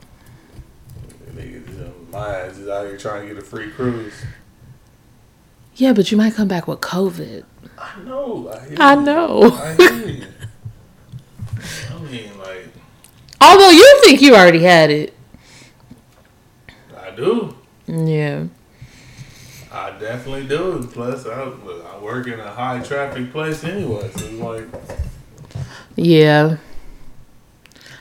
[1.32, 4.14] Niggas, uh, my ass is out here trying to get a free cruise.
[5.76, 7.44] Yeah, but you might come back with COVID.
[7.78, 8.50] I know.
[8.52, 9.52] I, hear I know.
[9.52, 10.28] I hear you.
[11.94, 12.68] I mean, like,
[13.40, 15.14] Although you think you already had it.
[16.96, 17.56] I do.
[17.86, 18.46] Yeah.
[19.72, 20.90] I definitely do.
[20.92, 24.68] Plus, I, I work in a high traffic place anyway, so like,
[25.96, 26.58] Yeah.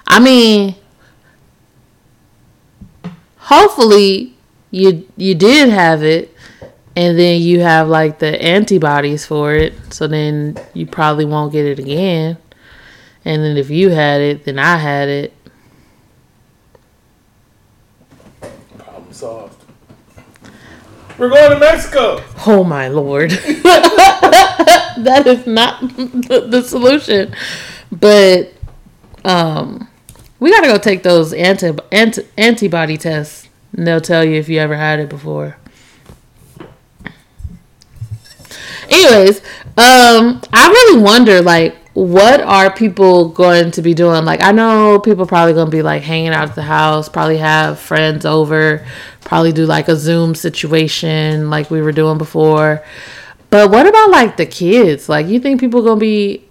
[0.07, 0.75] I mean,
[3.37, 4.35] hopefully
[4.71, 6.35] you you did have it
[6.97, 11.67] and then you have like the antibodies for it, so then you probably won't get
[11.67, 12.39] it again.
[13.27, 15.33] And then if you had it, then I had it.
[18.79, 19.65] problem solved.
[21.19, 22.23] We're going to Mexico.
[22.47, 23.31] Oh my lord.
[23.31, 27.35] that is not the, solution.
[27.91, 28.53] But
[29.25, 29.89] um
[30.39, 33.49] we got to go take those anti, anti antibody tests.
[33.73, 35.57] And they'll tell you if you ever had it before.
[38.91, 39.41] Anyways,
[39.77, 44.25] um I really wonder like what are people going to be doing?
[44.25, 47.39] Like I know people probably going to be like hanging out at the house, probably
[47.39, 48.87] have friends over,
[49.23, 52.85] probably do like a Zoom situation like we were doing before.
[53.49, 55.09] But what about like the kids?
[55.09, 56.47] Like you think people going to be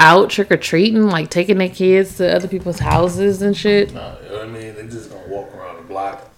[0.00, 3.92] out trick or treating, like taking their kids to other people's houses and shit?
[3.92, 4.74] No, you know what I mean?
[4.74, 6.30] They just gonna walk around the block.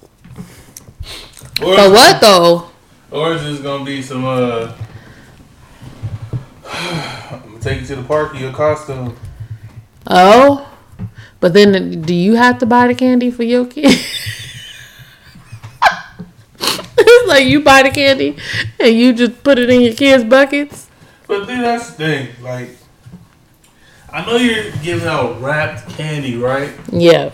[1.63, 2.71] Or, But what though?
[3.11, 4.73] Or it's just gonna be some, uh,
[6.73, 9.17] I'm gonna take you to the park in your costume.
[10.07, 10.69] Oh,
[11.41, 13.99] But then, do you have to buy the candy for your kid?
[16.99, 18.37] it's like you buy the candy
[18.81, 20.89] and you just put it in your kids' buckets.
[21.27, 22.29] But then that's the thing.
[22.43, 22.71] Like,
[24.13, 26.73] I know you're giving out wrapped candy, right?
[26.91, 27.33] Yeah.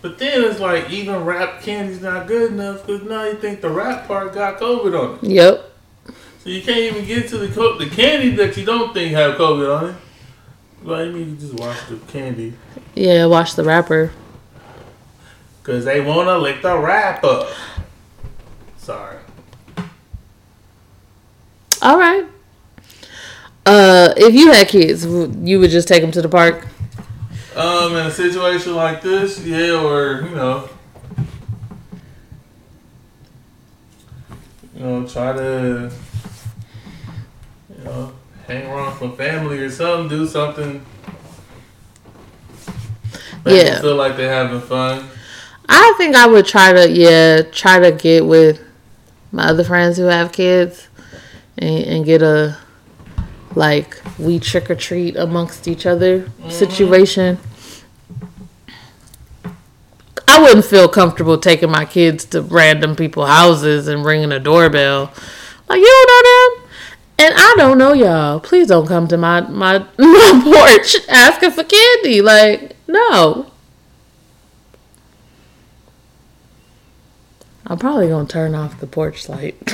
[0.00, 3.68] But then it's like even wrapped candy's not good enough because now you think the
[3.70, 5.30] wrap part got COVID on it.
[5.30, 5.67] Yep.
[6.48, 9.34] So you can't even get to the co- the candy that you don't think have
[9.34, 9.96] COVID on it.
[10.82, 12.54] Like, you mean you just wash the candy
[12.94, 13.26] Yeah.
[13.26, 14.12] Wash the wrapper.
[15.62, 17.46] because they want to lick the wrapper.
[18.78, 19.18] Sorry.
[21.82, 22.24] All right.
[23.66, 26.66] Uh, if you had kids, you would just take them to the park.
[27.56, 30.70] Um, in a situation like this, yeah, or you know,
[34.74, 35.92] you know, try to,
[37.78, 38.12] you know,
[38.46, 40.84] hang around some family or something, do something.
[43.44, 43.80] Make Yeah.
[43.80, 45.08] feel like they're having fun.
[45.68, 48.60] I think I would try to, yeah, try to get with
[49.30, 50.88] my other friends who have kids
[51.56, 52.56] and, and get a
[53.54, 56.50] like we trick or treat amongst each other mm-hmm.
[56.50, 57.38] situation.
[60.26, 65.12] I wouldn't feel comfortable taking my kids to random people's houses and ringing a doorbell.
[65.68, 66.57] Like you don't know them,
[67.18, 68.40] and I don't know y'all.
[68.40, 72.22] Please don't come to my my, my porch asking for candy.
[72.22, 73.50] Like no.
[77.66, 79.56] I'm probably gonna turn off the porch light.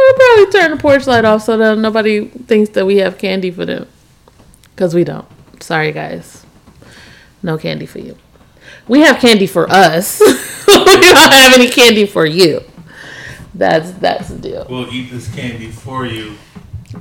[0.00, 3.50] I'll probably turn the porch light off so that nobody thinks that we have candy
[3.50, 3.88] for them.
[4.74, 5.26] Because we don't.
[5.62, 6.44] Sorry, guys.
[7.42, 8.16] No candy for you.
[8.86, 10.20] We have candy for us.
[10.68, 12.62] we don't have any candy for you.
[13.54, 14.66] That's that's the deal.
[14.68, 16.36] We'll eat this candy for you.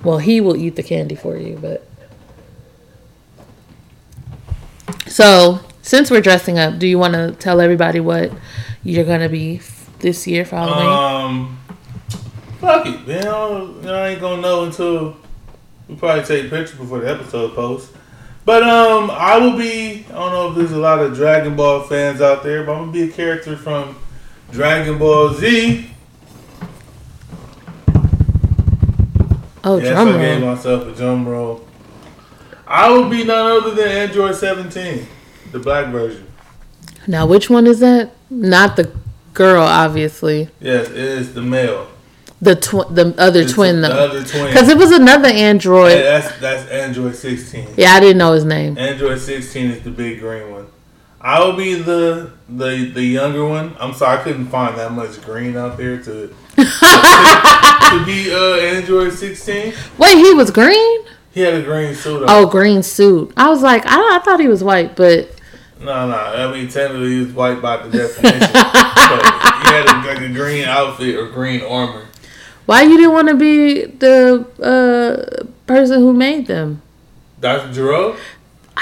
[0.04, 1.86] Well, he will eat the candy for you, but
[5.08, 8.32] so since we're dressing up, do you want to tell everybody what
[8.84, 10.88] you're gonna be f- this year for Halloween?
[10.88, 11.60] Um,
[12.60, 13.28] fuck it, man.
[13.28, 15.18] I, I ain't gonna know until
[15.88, 17.92] we probably take pictures before the episode posts.
[18.46, 20.06] But um, I will be.
[20.10, 22.80] I don't know if there's a lot of Dragon Ball fans out there, but I'm
[22.82, 23.96] gonna be a character from
[24.52, 25.90] Dragon Ball Z.
[29.74, 30.56] oh, yes, drum I gave roll.
[30.56, 31.68] myself a drum roll.
[32.68, 35.08] I will be none other than Android 17,
[35.52, 36.26] the black version.
[37.08, 38.12] Now, which one is that?
[38.30, 38.92] Not the
[39.34, 40.50] girl, obviously.
[40.60, 41.88] Yes, it is the male.
[42.42, 44.48] The tw- the other The twin tw- The other twin.
[44.48, 45.92] because it was another android.
[45.98, 47.68] Yeah, that's that's Android 16.
[47.76, 48.78] Yeah, I didn't know his name.
[48.78, 50.68] Android 16 is the big green one.
[51.20, 53.76] I will be the the the younger one.
[53.80, 56.64] I'm sorry, I couldn't find that much green out there to to
[58.06, 59.74] be uh Android 16.
[59.98, 61.02] Wait, he was green?
[61.32, 62.26] He had a green suit on.
[62.30, 63.32] Oh, green suit.
[63.38, 65.30] I was like, I, I thought he was white, but
[65.80, 66.16] No, no.
[66.16, 68.40] I mean, technically, he was white by the definition.
[68.54, 69.24] but
[69.62, 72.06] he had a, like a green outfit or green armor.
[72.66, 76.82] why you didn't want to be the uh, person who made them?
[77.40, 77.72] Dr.
[77.74, 78.18] Gero?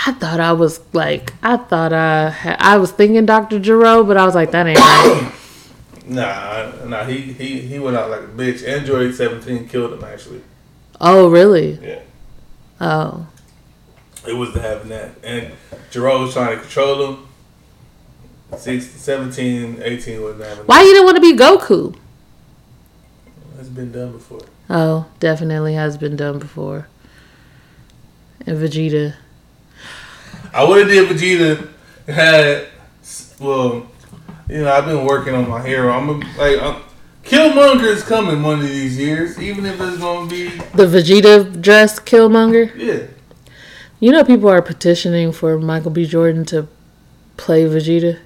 [0.05, 3.59] I thought I was like, I thought I I was thinking Dr.
[3.59, 5.31] Gero, but I was like, that ain't right.
[6.07, 7.03] Nah, nah.
[7.05, 8.65] He, he he went out like a bitch.
[8.67, 10.41] Android 17 killed him, actually.
[11.01, 11.73] oh, really?
[11.81, 11.99] Yeah.
[12.79, 13.27] Oh,
[14.27, 15.11] It was to having that.
[15.23, 15.51] And
[15.91, 17.27] Gero was trying to control him.
[18.55, 21.93] 16, 17, 18 wasn't having why you didn't want to be Goku?
[21.93, 23.59] that.
[23.59, 24.41] It's been done before.
[24.69, 26.87] Oh, definitely has been done before.
[28.45, 29.15] And Vegeta.
[30.53, 31.69] I would have did Vegeta
[32.07, 32.67] had
[33.39, 33.87] well,
[34.49, 35.91] you know, I've been working on my hero.
[35.91, 36.81] I'm a, like I'm,
[37.23, 41.99] Killmonger is coming one of these years, even if it's gonna be The Vegeta dress
[41.99, 42.71] Killmonger.
[42.75, 43.07] yeah.
[43.99, 46.05] You know, people are petitioning for Michael B.
[46.05, 46.67] Jordan to
[47.35, 48.19] play Vegeta.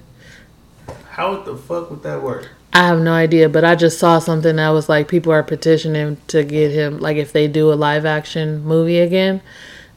[1.10, 2.50] How the fuck would that work?
[2.74, 6.18] I have no idea, but I just saw something that was like people are petitioning
[6.28, 9.42] to get him like if they do a live action movie again,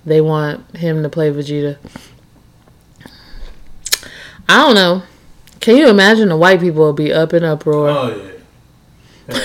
[0.06, 1.78] they want him to play Vegeta.
[4.50, 5.04] I don't know.
[5.66, 7.90] Can you imagine the white people will be up in uproar?
[7.90, 8.32] Oh yeah.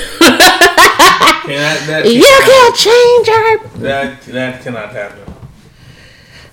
[1.44, 5.24] Can that, that you can't change our That that cannot happen.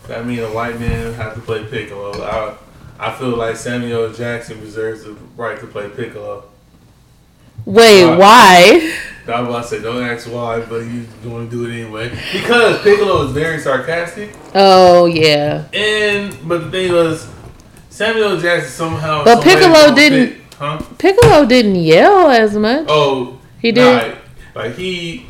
[0.08, 2.14] That mean a white man have to play Piccolo.
[2.24, 2.56] I
[2.98, 6.46] I feel like Samuel Jackson reserves the right to play Piccolo.
[7.66, 8.16] Wait, Why?
[8.16, 9.34] why?
[9.34, 12.10] I was about to say, don't ask why, but you want to do it anyway.
[12.32, 15.68] Because Piccolo is very sarcastic, Oh yeah.
[15.74, 17.28] and but the thing was,
[17.98, 19.24] Samuel Jackson somehow.
[19.24, 20.80] But Piccolo didn't- fit- huh?
[21.00, 22.86] Piccolo didn't yell as much.
[22.88, 23.84] Oh, He did.
[23.84, 24.14] Nah,
[24.62, 25.26] like he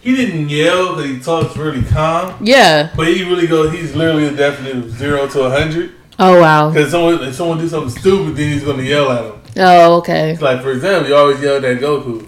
[0.00, 2.90] he didn't yell because he talks really calm, Yeah.
[2.96, 3.72] but he really goes.
[3.72, 5.92] He's literally a definite of zero to a hundred.
[6.18, 6.70] Oh wow.
[6.70, 9.32] Because someone if someone do something stupid, then he's gonna yell at him.
[9.58, 10.32] Oh okay.
[10.32, 12.26] It's like for example, you always yelled at Goku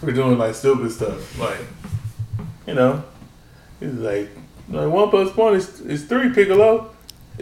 [0.00, 1.38] for doing like stupid stuff.
[1.38, 1.60] Like,
[2.66, 3.02] you know,
[3.78, 4.30] he's like,
[4.70, 6.89] like one plus one is, is three, Piccolo.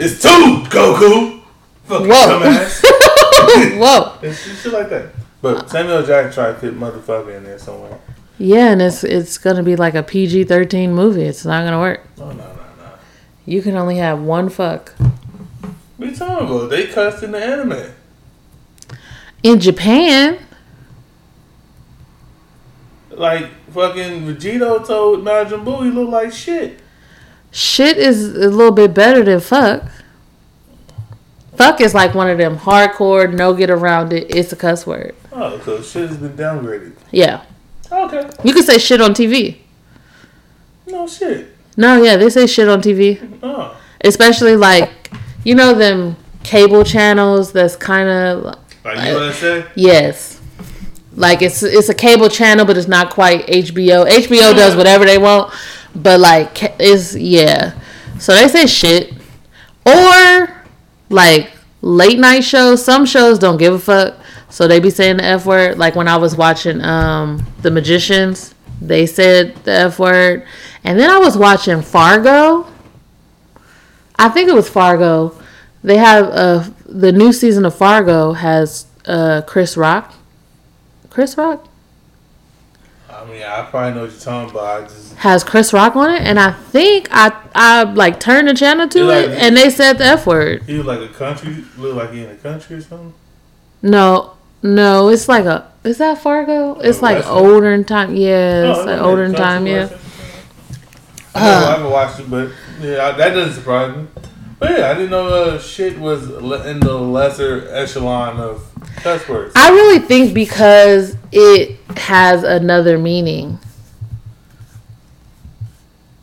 [0.01, 1.43] It's two, Goku.
[1.87, 2.41] Fucking Whoa.
[2.41, 2.83] dumbass.
[3.79, 4.19] Whoa.
[4.23, 5.09] it's just shit like that.
[5.43, 7.99] But Samuel Jackson tried to fit motherfucker in there somewhere.
[8.39, 11.23] Yeah, and it's it's gonna be like a PG thirteen movie.
[11.25, 12.07] It's not gonna work.
[12.17, 12.91] No, no, no, no.
[13.45, 14.91] You can only have one fuck.
[15.97, 16.71] What you talking about?
[16.71, 17.93] They cussed in the anime.
[19.43, 20.39] In Japan,
[23.11, 26.79] Like fucking Vegito told Majin Buu he looked like shit.
[27.51, 29.83] Shit is a little bit better than fuck.
[31.57, 34.35] Fuck is like one of them hardcore, no get around it.
[34.35, 35.15] It's a cuss word.
[35.33, 36.93] Oh, so shit has been downgraded.
[37.11, 37.43] Yeah,
[37.91, 38.29] Okay.
[38.45, 39.59] you can say shit on TV.
[40.87, 41.55] No shit.
[41.77, 43.77] No, yeah, they say shit on TV, Oh.
[44.03, 45.11] especially like
[45.45, 47.53] you know them cable channels.
[47.53, 49.65] That's kind of Like USA?
[49.75, 50.41] Yes.
[51.15, 54.07] Like it's it's a cable channel, but it's not quite HBO.
[54.09, 55.53] HBO does whatever they want,
[55.95, 57.79] but like it's yeah.
[58.19, 59.13] So they say shit,
[59.87, 60.65] or
[61.09, 62.85] like late night shows.
[62.85, 64.17] Some shows don't give a fuck,
[64.49, 65.79] so they be saying the f word.
[65.79, 70.47] Like when I was watching um The Magicians, they said the f word,
[70.85, 72.67] and then I was watching Fargo.
[74.19, 75.39] I think it was Fargo.
[75.83, 80.15] They have uh the new season of Fargo has uh Chris Rock.
[81.11, 81.67] Chris Rock
[83.19, 84.83] I mean, I probably know what you're talking about.
[84.83, 88.55] I just has Chris Rock on it, and I think I I like turned the
[88.55, 89.39] channel to like it, it?
[89.39, 90.63] and they said the f word.
[90.63, 93.13] he was like a country, look like he in a country or something.
[93.83, 96.79] No, no, it's like a is that Fargo?
[96.81, 97.35] It's like Western?
[97.35, 98.15] older in time.
[98.15, 99.67] Yeah, Oh, it's like older in time.
[99.67, 99.87] Yeah.
[99.87, 99.97] know,
[101.35, 102.51] I haven't watched it, but
[102.81, 104.07] yeah, that doesn't surprise me.
[104.59, 109.53] But yeah, I didn't know uh, shit was in the lesser echelon of cuss words.
[109.55, 113.59] I really think because it has another meaning.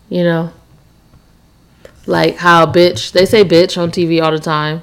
[0.09, 0.51] You know?
[2.05, 4.81] Like how bitch, they say bitch on TV all the time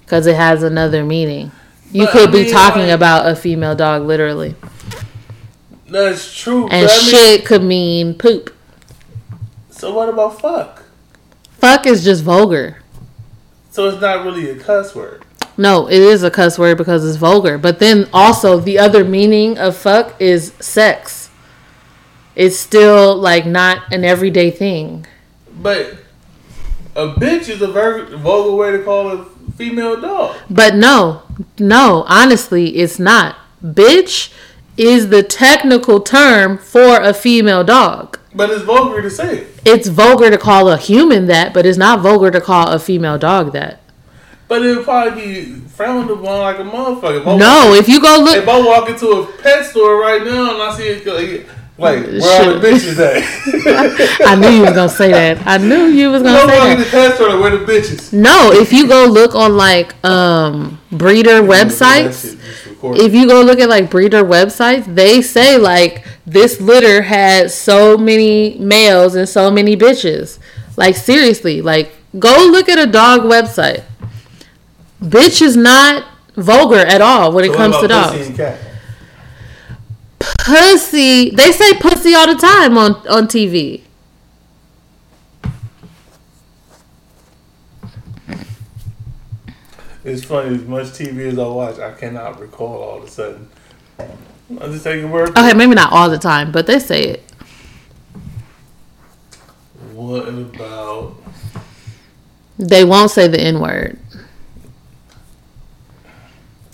[0.00, 1.52] because it has another meaning.
[1.92, 4.54] You But, could I be talking like- about a female dog literally.
[5.88, 6.64] That's true.
[6.64, 8.52] And I mean, shit could mean poop.
[9.70, 10.82] so what about fuck?
[11.66, 12.76] Fuck is just vulgar.
[13.72, 15.24] So it's not really a cuss word.
[15.56, 17.58] No, it is a cuss word because it's vulgar.
[17.58, 21.28] But then also the other meaning of fuck is sex.
[22.36, 25.08] It's still like not an everyday thing.
[25.60, 25.94] But
[26.94, 29.24] a bitch is a very vulgar way to call a
[29.56, 30.36] female dog.
[30.48, 31.22] But no,
[31.58, 33.38] no, honestly, it's not.
[33.60, 34.32] Bitch
[34.76, 38.18] is the technical term for a female dog.
[38.34, 39.46] But it's vulgar to say.
[39.64, 43.18] It's vulgar to call a human that, but it's not vulgar to call a female
[43.18, 43.80] dog that.
[44.48, 47.20] But it would probably be frowned upon like a motherfucker.
[47.20, 50.52] If No, if you go look, If I walk into a pet store right now
[50.52, 51.48] and I see it, like,
[51.78, 54.20] like where are the bitches at?
[54.26, 55.44] I knew you was gonna say that.
[55.46, 56.84] I knew you was gonna say walk in that.
[56.84, 58.12] the pet store, where the bitches?
[58.12, 62.38] No, if you go look on like um breeder websites,
[62.94, 67.96] if you go look at like breeder websites, they say like this litter had so
[67.96, 70.38] many males and so many bitches.
[70.76, 73.82] Like seriously, like go look at a dog website.
[75.00, 78.28] Bitch is not vulgar at all when it comes to dogs.
[80.18, 83.82] Pussy, they say pussy all the time on on TV.
[90.06, 93.50] It's funny, as much TV as I watch, I cannot recall all of a sudden.
[93.98, 95.30] I'm just taking word.
[95.30, 97.32] Okay, maybe not all the time, but they say it.
[99.94, 101.16] What about
[102.56, 103.98] They won't say the N word.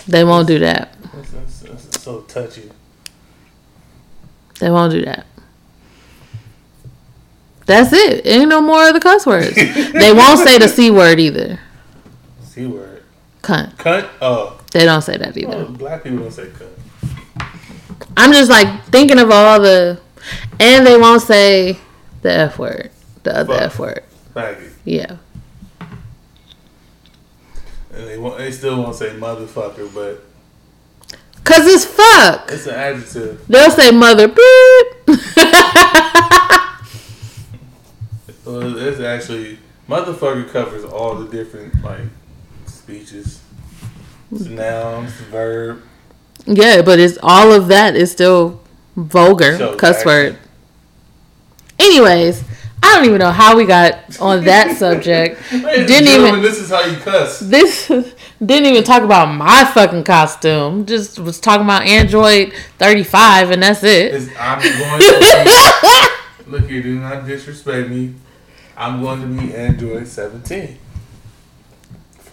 [0.06, 0.94] They won't do that.
[1.14, 2.70] it's, it's, it's so touchy?
[4.60, 5.24] They won't do that.
[7.64, 8.26] That's it.
[8.26, 9.54] Ain't no more of the cuss words.
[9.54, 11.58] they won't say the C word either.
[12.42, 12.91] C word.
[13.42, 13.74] Cunt.
[13.76, 14.08] Cunt?
[14.20, 14.60] Oh.
[14.72, 15.64] They don't say that oh, either.
[15.66, 16.70] black people don't say cunt.
[18.16, 20.00] I'm just like thinking of all the.
[20.60, 21.78] And they won't say
[22.22, 22.90] the F word.
[23.24, 23.62] The other Fuck.
[23.62, 24.04] F word.
[24.34, 24.72] Faggot.
[24.84, 25.16] Yeah.
[27.92, 30.24] And they, won't, they still won't say motherfucker, but
[31.44, 32.48] Cause it's fuck.
[32.50, 33.46] it's an adjective.
[33.48, 35.18] They'll say mother beep.
[38.44, 42.00] Well, it's actually motherfucker covers all the different like
[42.82, 43.40] speeches,
[44.32, 45.82] it's nouns, verb.
[46.46, 48.60] yeah, but it's all of that is still
[48.96, 50.36] vulgar Shows cuss word.
[51.78, 52.42] Anyways,
[52.82, 55.40] I don't even know how we got on that subject.
[55.50, 57.38] Didn't even This is how you cuss.
[57.38, 57.86] this
[58.44, 60.84] didn't even talk about my fucking costume.
[60.84, 64.12] Just was talking about Android 35 and that's it.
[64.14, 68.14] It's, I'm going to be, look here, do not disrespect me.
[68.76, 70.78] I'm going to be Android 17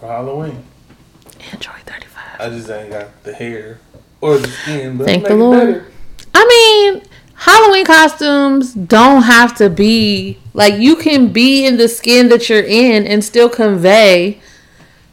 [0.00, 0.64] for Halloween.
[1.52, 2.40] Android 35.
[2.40, 3.78] I just ain't got the hair
[4.20, 5.58] or the skin, but Thank the Lord.
[5.58, 5.86] better.
[6.34, 6.46] I
[6.92, 7.02] mean,
[7.34, 12.62] Halloween costumes don't have to be like you can be in the skin that you're
[12.62, 14.40] in and still convey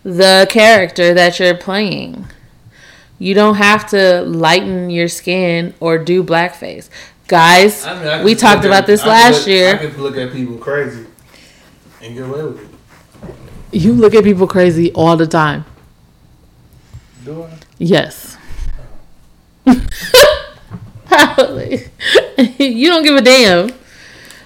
[0.04, 2.26] the character that you're playing.
[3.20, 6.90] You don't have to lighten your skin or do blackface.
[7.28, 9.74] Guys, I mean, I we talked look at- about this I last look- year.
[9.74, 11.06] I can look at people crazy
[12.02, 12.68] and get away with it.
[13.78, 15.64] You look at people crazy all the time.
[17.24, 17.50] Do I?
[17.78, 18.36] Yes.
[22.58, 23.70] you don't give a damn.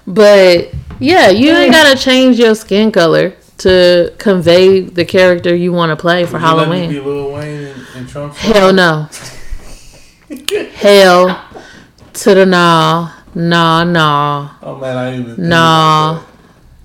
[0.06, 5.92] But yeah, you ain't gotta change your skin color to convey the character you want
[5.92, 6.90] to play for Would you let me Halloween.
[6.90, 8.34] be Lil Wayne and, and Trump.
[8.34, 9.08] Hell no.
[10.74, 11.46] Hell
[12.14, 13.14] to the nah.
[13.34, 15.48] Nah, nah, Oh man, I even.
[15.48, 16.22] Nah.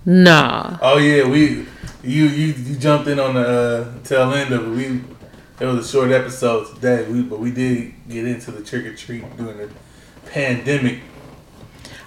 [0.05, 0.79] nah.
[0.81, 1.67] Oh yeah, we
[2.07, 4.71] you you you jumped in on the uh, tail end of it.
[4.71, 5.03] We
[5.59, 8.95] it was a short episode today, we, but we did get into the trick or
[8.95, 9.71] treat during the
[10.27, 11.01] pandemic.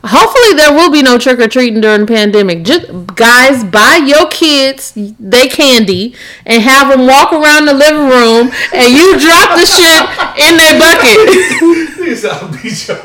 [0.02, 2.64] Hopefully there will be no trick or treating during the pandemic.
[2.64, 8.52] Just guys, buy your kids they candy and have them walk around the living room,
[8.74, 10.08] and you drop the shit
[10.47, 11.28] in their bucket.
[12.32, 12.97] I'll beat your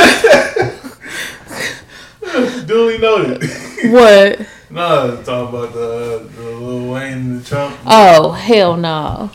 [2.66, 3.42] Duly noted.
[3.84, 4.46] what?
[4.70, 7.76] no, talking about the the Lil Wayne and the Trump.
[7.86, 9.30] Oh hell no!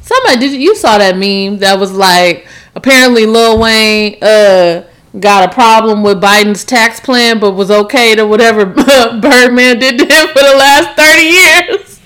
[0.00, 4.84] Somebody did you, saw that meme that was like apparently Lil Wayne uh
[5.18, 10.04] got a problem with Biden's tax plan, but was okay to whatever Birdman did to
[10.04, 12.00] him for the last thirty years.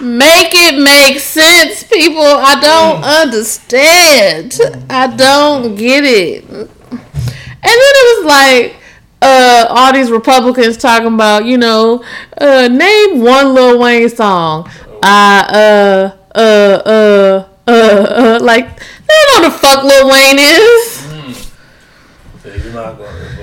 [0.00, 2.22] Make it make sense, people.
[2.22, 4.58] I don't understand.
[4.90, 6.44] I don't get it.
[6.48, 8.76] And then it was like
[9.22, 12.04] uh, all these Republicans talking about, you know,
[12.38, 14.70] uh, name one Lil Wayne song.
[15.02, 20.92] I uh uh uh uh uh like they don't know the fuck Lil Wayne is.
[22.42, 23.36] Say you're not gonna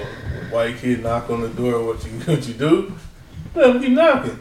[0.50, 1.86] white kid knock on the door.
[1.86, 2.94] What you what you do?
[3.56, 4.40] Let him keep knocking.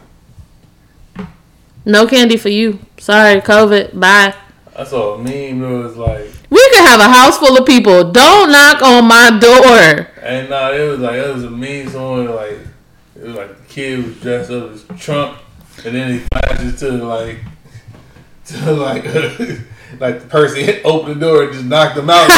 [1.85, 2.79] No candy for you.
[2.97, 3.99] Sorry, COVID.
[3.99, 4.33] Bye.
[4.75, 8.11] I saw a meme that was like, We could have a house full of people.
[8.11, 10.07] Don't knock on my door.
[10.21, 12.59] and nah, it was like it was a meme somewhere like
[13.15, 15.37] it was like the kid was dressed up as Trump,
[15.85, 17.39] and then he flashes to like
[18.45, 19.03] to like
[19.99, 22.29] like the person hit open the door and just knocked them out.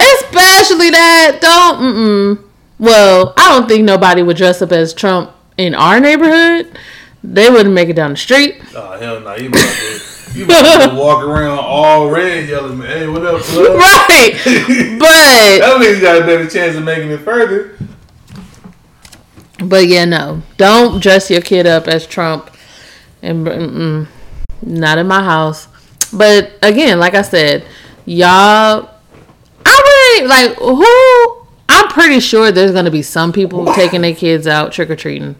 [0.00, 1.38] Especially that.
[1.40, 1.78] Don't.
[1.80, 2.44] Mm-mm.
[2.78, 6.78] Well, I don't think nobody would dress up as Trump in our neighborhood.
[7.22, 8.62] They wouldn't make it down the street.
[8.74, 10.00] oh hell no, you about to
[10.34, 10.46] you
[10.96, 13.76] walk around all red yelling, "Hey, what up, blood?"
[14.08, 14.32] Right.
[14.98, 17.76] But That means you got a better chance of making it further.
[19.64, 20.42] but yeah, no.
[20.56, 22.50] Don't dress your kid up as Trump.
[23.20, 24.06] And mm-mm,
[24.62, 25.66] not in my house.
[26.12, 27.64] But again, like I said,
[28.04, 28.90] y'all
[29.66, 34.46] I really like who I'm pretty sure there's gonna be some people taking their kids
[34.46, 35.34] out trick or treating.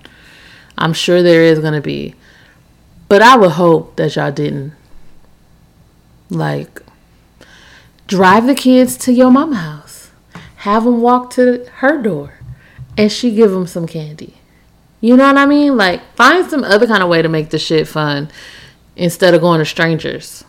[0.79, 2.15] I'm sure there is gonna be.
[3.09, 4.73] But I would hope that y'all didn't.
[6.31, 6.83] Like
[8.07, 10.11] drive the kids to your mama house.
[10.57, 12.35] Have them walk to her door
[12.97, 14.35] and she give them some candy.
[15.01, 15.77] You know what I mean?
[15.77, 18.31] Like find some other kind of way to make the shit fun
[18.97, 20.45] instead of going to strangers.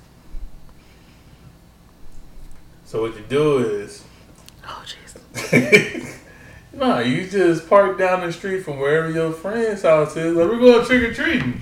[2.86, 4.04] So what you do is,
[4.66, 6.06] Oh jeez.
[6.80, 10.36] nah, you just park down the street from wherever your friend's house is.
[10.36, 11.62] Like we're going trick or treating.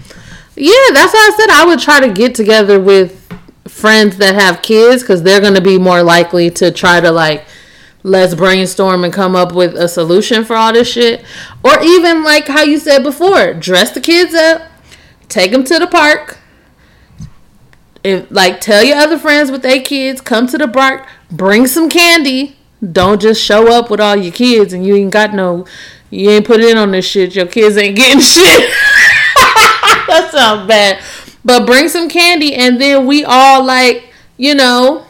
[0.55, 3.24] Yeah, that's why I said I would try to get together with
[3.68, 7.45] friends that have kids because they're going to be more likely to try to like
[8.03, 11.24] let's brainstorm and come up with a solution for all this shit.
[11.63, 14.63] Or even like how you said before, dress the kids up,
[15.30, 16.38] take them to the park.
[18.03, 21.89] If like tell your other friends with their kids, come to the park, bring some
[21.89, 22.57] candy.
[22.91, 25.65] Don't just show up with all your kids and you ain't got no,
[26.09, 27.36] you ain't put in on this shit.
[27.36, 28.69] Your kids ain't getting shit.
[30.07, 31.03] that sounds bad.
[31.43, 35.05] But bring some candy and then we all like, you know,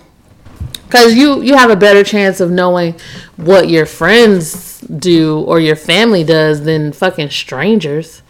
[0.90, 2.96] cuz you you have a better chance of knowing
[3.36, 8.22] what your friends do or your family does than fucking strangers.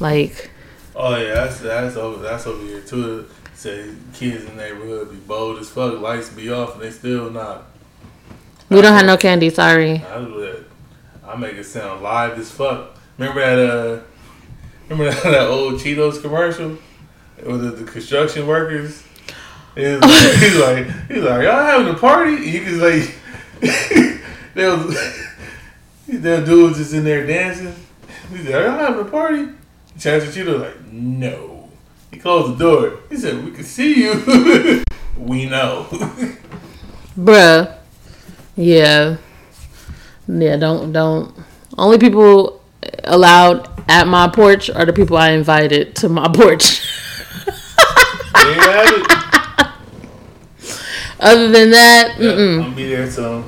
[0.00, 0.50] Like,
[0.94, 3.26] Oh yeah, that's that's over that's over here too.
[3.54, 7.30] Say kids in the neighborhood be bold as fuck, lights be off, and they still
[7.30, 7.66] not.
[8.72, 9.50] We don't have no candy.
[9.50, 9.96] Sorry.
[9.96, 10.64] I, that.
[11.38, 12.96] Make it sound live as fuck.
[13.16, 13.58] Remember that?
[13.58, 14.02] Uh,
[14.88, 16.78] remember that, that old Cheetos commercial
[17.44, 19.02] with the, the construction workers?
[19.74, 22.32] He was like, he's like, he's like, y'all having a party?
[22.50, 23.14] You can like,
[24.54, 24.92] they'll,
[26.06, 27.74] they'll dudes just in there dancing.
[28.30, 29.48] He's like, y'all having a party?
[29.98, 31.70] Chancellor Cheetos like, no.
[32.10, 32.98] He closed the door.
[33.08, 34.84] He said, we can see you.
[35.16, 35.86] we know.
[37.16, 37.78] Bruh.
[38.56, 39.16] Yeah.
[40.28, 41.34] Yeah, don't don't
[41.78, 42.62] only people
[43.04, 46.80] allowed at my porch are the people I invited to my porch.
[48.34, 49.06] There you have it.
[51.20, 52.62] Other than that, mm-mm.
[52.62, 53.44] Gonna be there till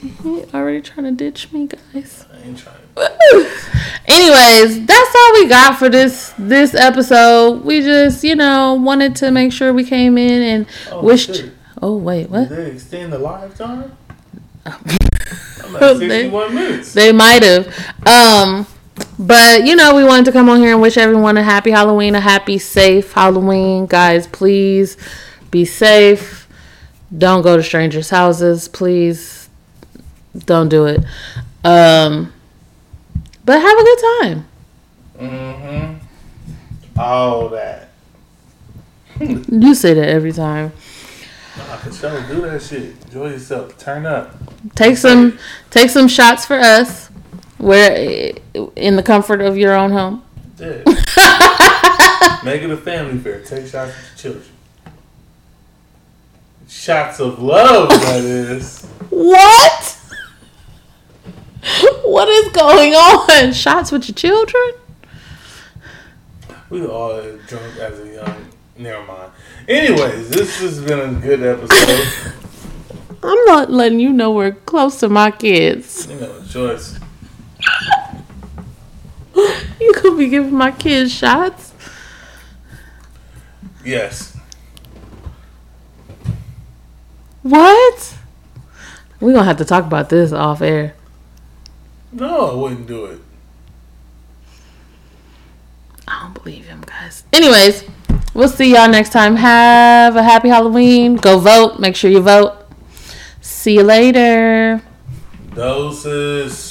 [0.00, 2.26] He already trying to ditch me, guys.
[2.32, 2.76] I ain't trying.
[4.06, 7.64] Anyways, that's all we got for this this episode.
[7.64, 11.34] We just, you know, wanted to make sure we came in and Oh, wished.
[11.36, 11.52] shit.
[11.82, 12.48] Oh wait, Did what?
[12.50, 13.92] they extend the live time?
[14.66, 16.92] I'm They- 61 minutes.
[16.94, 17.66] They might have.
[18.06, 18.66] Um,
[19.18, 22.14] but you know, we wanted to come on here and wish everyone a happy Halloween,
[22.14, 24.26] a happy, safe Halloween, guys.
[24.26, 24.96] Please
[25.50, 26.48] be safe.
[27.16, 29.48] Don't go to strangers' houses, please.
[30.46, 31.00] Don't do it.
[31.64, 32.32] Um,
[33.44, 34.46] but have a good time.
[35.18, 37.00] Mm-hmm.
[37.00, 37.88] All that.
[39.18, 40.72] You say that every time.
[41.92, 42.26] Sure.
[42.28, 42.94] Do that shit.
[43.04, 43.76] Enjoy yourself.
[43.78, 44.34] Turn up.
[44.74, 45.38] Take some
[45.70, 47.08] take some shots for us.
[47.58, 48.32] Where
[48.76, 50.24] in the comfort of your own home.
[50.58, 50.82] Yeah.
[52.44, 53.40] Make it a family fair.
[53.42, 54.54] Take shots with your children.
[56.68, 58.84] Shots of love, that is.
[59.10, 59.98] What?
[62.04, 63.52] What is going on?
[63.52, 64.72] Shots with your children?
[66.70, 68.46] We were all drunk as a young.
[68.78, 69.32] Never mind.
[69.70, 72.34] Anyways, this has been a good episode.
[73.22, 76.08] I'm not letting you know we're close to my kids.
[76.10, 76.98] You know, choice.
[79.80, 81.72] You could be giving my kids shots.
[83.82, 84.36] Yes.
[87.42, 88.14] What?
[89.20, 90.94] We're gonna have to talk about this off air.
[92.12, 93.20] No, I wouldn't do it.
[96.06, 97.24] I don't believe him, guys.
[97.32, 97.84] Anyways,
[98.34, 99.36] we'll see y'all next time.
[99.36, 101.16] Have a happy Halloween.
[101.16, 101.78] Go vote.
[101.78, 102.54] Make sure you vote.
[103.40, 104.82] See you later.
[105.54, 106.69] Doses.